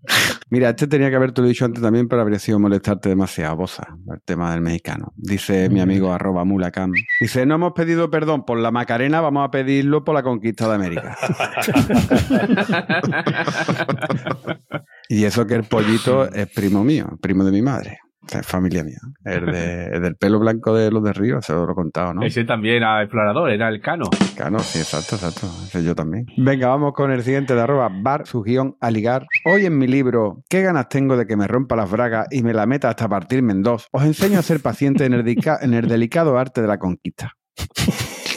[0.55, 3.97] Mira, este tenía que haberte lo dicho antes también, pero habría sido molestarte demasiado, Bosa,
[4.09, 5.11] el tema del mexicano.
[5.17, 6.93] Dice mi amigo arroba mulacam.
[7.19, 10.75] Dice, no hemos pedido perdón por la Macarena, vamos a pedirlo por la conquista de
[10.75, 11.17] América.
[15.09, 17.99] y eso que el pollito es primo mío, primo de mi madre.
[18.31, 18.97] Es familia mía.
[19.23, 22.23] El, de- el del pelo blanco de los de Río, se lo he contado, ¿no?
[22.23, 24.05] Ese también era explorador, era el Cano.
[24.35, 25.47] Claro, sí, exacto, exacto.
[25.67, 26.25] Ese yo también.
[26.37, 29.25] Venga, vamos con el siguiente de arroba bar su guion a ligar.
[29.45, 32.53] Hoy en mi libro, ¿qué ganas tengo de que me rompa las bragas y me
[32.53, 33.87] la meta hasta partirme en dos?
[33.91, 37.33] Os enseño a ser paciente en el, dica- en el delicado arte de la conquista.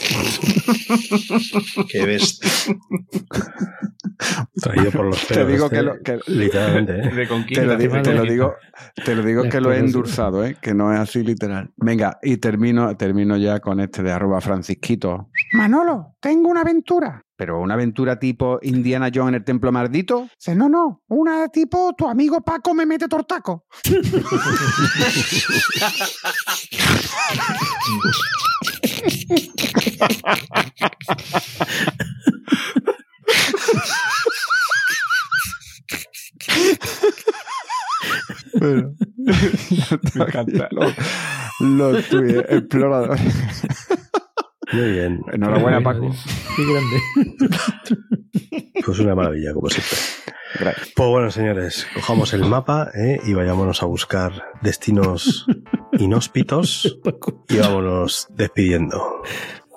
[1.89, 2.49] Qué bestia.
[4.61, 5.47] Traído por los Te pelos.
[5.51, 7.11] digo este, que lo- que- Literalmente, ¿eh?
[7.15, 7.61] De conquista.
[7.61, 8.53] Te lo, digo, te lo digo,
[9.05, 10.57] te lo digo que lo he endursado, ¿eh?
[10.61, 11.71] que no es así literal.
[11.77, 15.29] Venga, y termino, termino ya con este de arroba francisquito.
[15.53, 17.23] Manolo, tengo una aventura.
[17.37, 20.27] ¿Pero una aventura tipo Indiana Jones en el templo maldito?
[20.37, 23.65] Dice, no, no, una tipo tu amigo Paco me mete tortaco.
[38.59, 38.93] Bueno,
[40.15, 40.67] me encanta.
[40.71, 40.93] Los,
[41.61, 43.17] los tuits, explorador.
[44.71, 45.21] Muy bien.
[45.31, 46.11] Enhorabuena, Paco.
[46.55, 46.99] Qué grande.
[48.85, 49.97] Pues una maravilla, como siempre.
[50.59, 50.93] Gracias.
[50.95, 53.19] Pues bueno, señores, cojamos el mapa ¿eh?
[53.23, 55.45] y vayámonos a buscar destinos
[55.93, 56.97] inhóspitos
[57.49, 59.21] y vámonos despidiendo.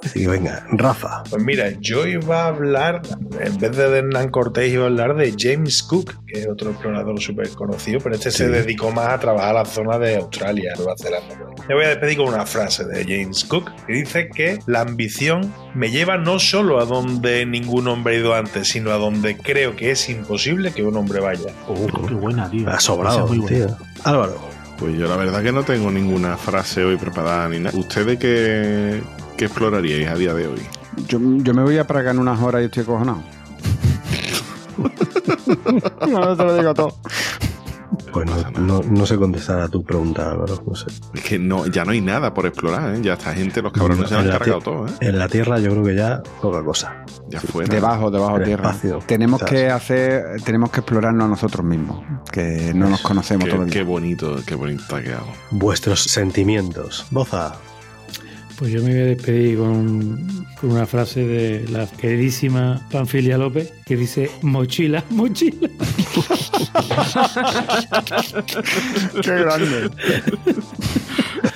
[0.04, 1.22] Así que venga, Rafa.
[1.30, 3.02] Pues mira, yo iba a hablar,
[3.40, 7.20] en vez de Hernán Cortés, iba a hablar de James Cook, que es otro explorador
[7.20, 11.38] súper conocido, pero este se dedicó más a trabajar la zona de Australia, Nueva Zelanda.
[11.68, 15.52] Me voy a despedir con una frase de James Cook, que dice que la ambición
[15.74, 19.76] me lleva no solo a donde ningún hombre ha ido antes, sino a donde creo
[19.76, 21.52] que es imposible que un hombre vaya.
[21.68, 22.68] Oh, qué buena, tío.
[22.68, 23.66] Ha sobrado, es muy buena.
[23.66, 23.76] tío.
[24.04, 24.61] Álvaro.
[24.82, 27.78] Pues yo la verdad que no tengo ninguna frase hoy preparada ni nada.
[27.78, 29.00] ¿Ustedes qué,
[29.36, 30.60] qué exploraríais a día de hoy?
[31.06, 33.22] Yo, yo me voy a Praga en unas horas y estoy acojonado.
[36.08, 36.96] no, te lo digo todo.
[38.12, 40.62] Pues no, no- no sé contestar a tu pregunta, Álvaro.
[40.66, 40.86] No sé.
[41.14, 42.98] Es que no, ya no hay nada por explorar, ¿eh?
[43.02, 44.90] Ya esta gente, los cabrones se han cargado todo, ¿eh?
[45.00, 47.04] En la Tierra yo creo que ya poca cosa.
[47.28, 47.72] Ya fuera.
[47.74, 48.70] Debajo, debajo El tierra.
[48.70, 49.50] espacio, tenemos quizás.
[49.50, 53.70] que hacer, tenemos que explorarnos a nosotros mismos, que no nos conocemos todo Qué, el
[53.70, 53.88] qué día.
[53.88, 55.26] bonito, qué bonito ha quedado.
[55.50, 57.06] Vuestros sentimientos.
[57.10, 57.54] Boza.
[58.62, 63.72] Pues yo me voy a despedir con, con una frase de la queridísima Panfilia López
[63.84, 65.68] que dice mochila, mochila.
[69.20, 69.90] Qué grande.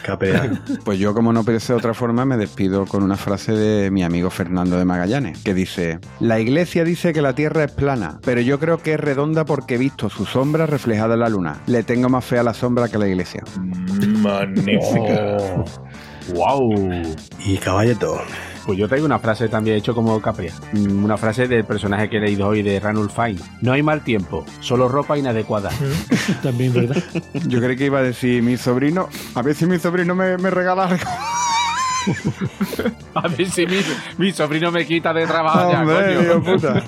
[0.02, 0.60] Capea.
[0.84, 4.02] Pues yo, como no pensé de otra forma, me despido con una frase de mi
[4.02, 8.40] amigo Fernando de Magallanes, que dice: La iglesia dice que la tierra es plana, pero
[8.40, 11.60] yo creo que es redonda porque he visto su sombra reflejada en la luna.
[11.66, 13.44] Le tengo más fe a la sombra que a la iglesia.
[14.18, 15.36] Magnífica.
[16.34, 17.02] ¡Wow!
[17.44, 18.20] Y Caballeto.
[18.64, 20.52] Pues yo traigo una frase también hecho como Capria.
[20.72, 23.38] Mm, Una frase del personaje que he leído hoy de Ranulf Fine.
[23.60, 25.70] No hay mal tiempo, solo ropa inadecuada.
[26.42, 27.00] También, ¿verdad?
[27.46, 30.50] Yo creí que iba a decir mi sobrino, a ver si mi sobrino me, me
[30.50, 31.04] regala algo.
[33.14, 33.78] A ver si mi,
[34.18, 36.42] mi sobrino me quita de trabajo ya, coño.
[36.42, 36.84] puta.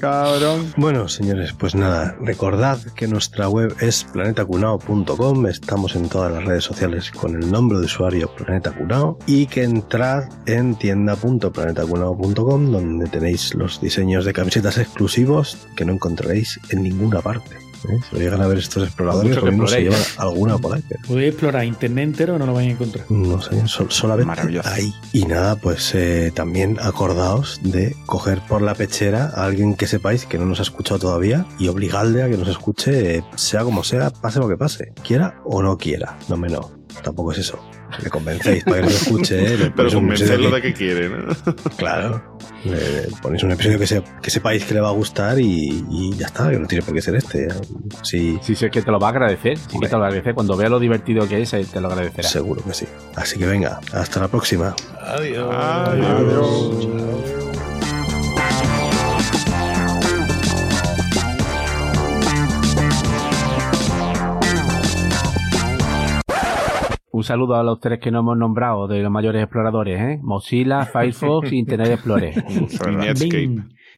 [0.00, 0.72] Cabrón.
[0.76, 6.64] Bueno, señores, pues nada, recordad que nuestra web es planetacunao.com, estamos en todas las redes
[6.64, 13.54] sociales con el nombre de usuario Planeta Cunao y que entrad en tienda.planetacunao.com donde tenéis
[13.54, 17.69] los diseños de camisetas exclusivos que no encontraréis en ninguna parte.
[17.88, 17.98] ¿Eh?
[18.08, 20.82] Si lo llegan a ver estos exploradores, lo mismo se llevan alguna por ahí.
[20.88, 23.06] pero Podéis explorar internet entero, no lo vais a encontrar.
[23.10, 24.92] No sé, sol- solamente ahí.
[25.12, 30.26] Y nada, pues eh, también acordaos de coger por la pechera a alguien que sepáis
[30.26, 33.84] que no nos ha escuchado todavía y obligarle a que nos escuche, eh, sea como
[33.84, 36.18] sea, pase lo que pase, quiera o no quiera.
[36.28, 36.70] No me no,
[37.02, 37.58] tampoco es eso.
[38.02, 39.72] Le convencéis para que nos escuche, ¿eh?
[39.76, 41.34] Pero convencerlo que- de que quiere, ¿no?
[41.76, 42.38] Claro.
[42.64, 46.12] Le ponéis un episodio que, se- que sepáis que le va a gustar y, y
[46.16, 47.48] ya está, que no tiene por qué ser este.
[48.02, 49.56] Sí, Sí, sí, es que te lo va a agradecer.
[49.56, 50.34] Sí, que te lo agradecer.
[50.34, 52.28] Cuando vea lo divertido que es, él te lo agradecerá.
[52.28, 52.86] seguro que sí.
[53.16, 54.74] Así que venga, hasta la próxima.
[55.00, 55.48] Adiós.
[55.54, 57.39] Adiós.
[67.12, 70.20] Un saludo a los tres que no hemos nombrado de los mayores exploradores, ¿eh?
[70.22, 72.44] Mozilla, Firefox y Internet Explorer.
[72.98, 73.79] Netscape.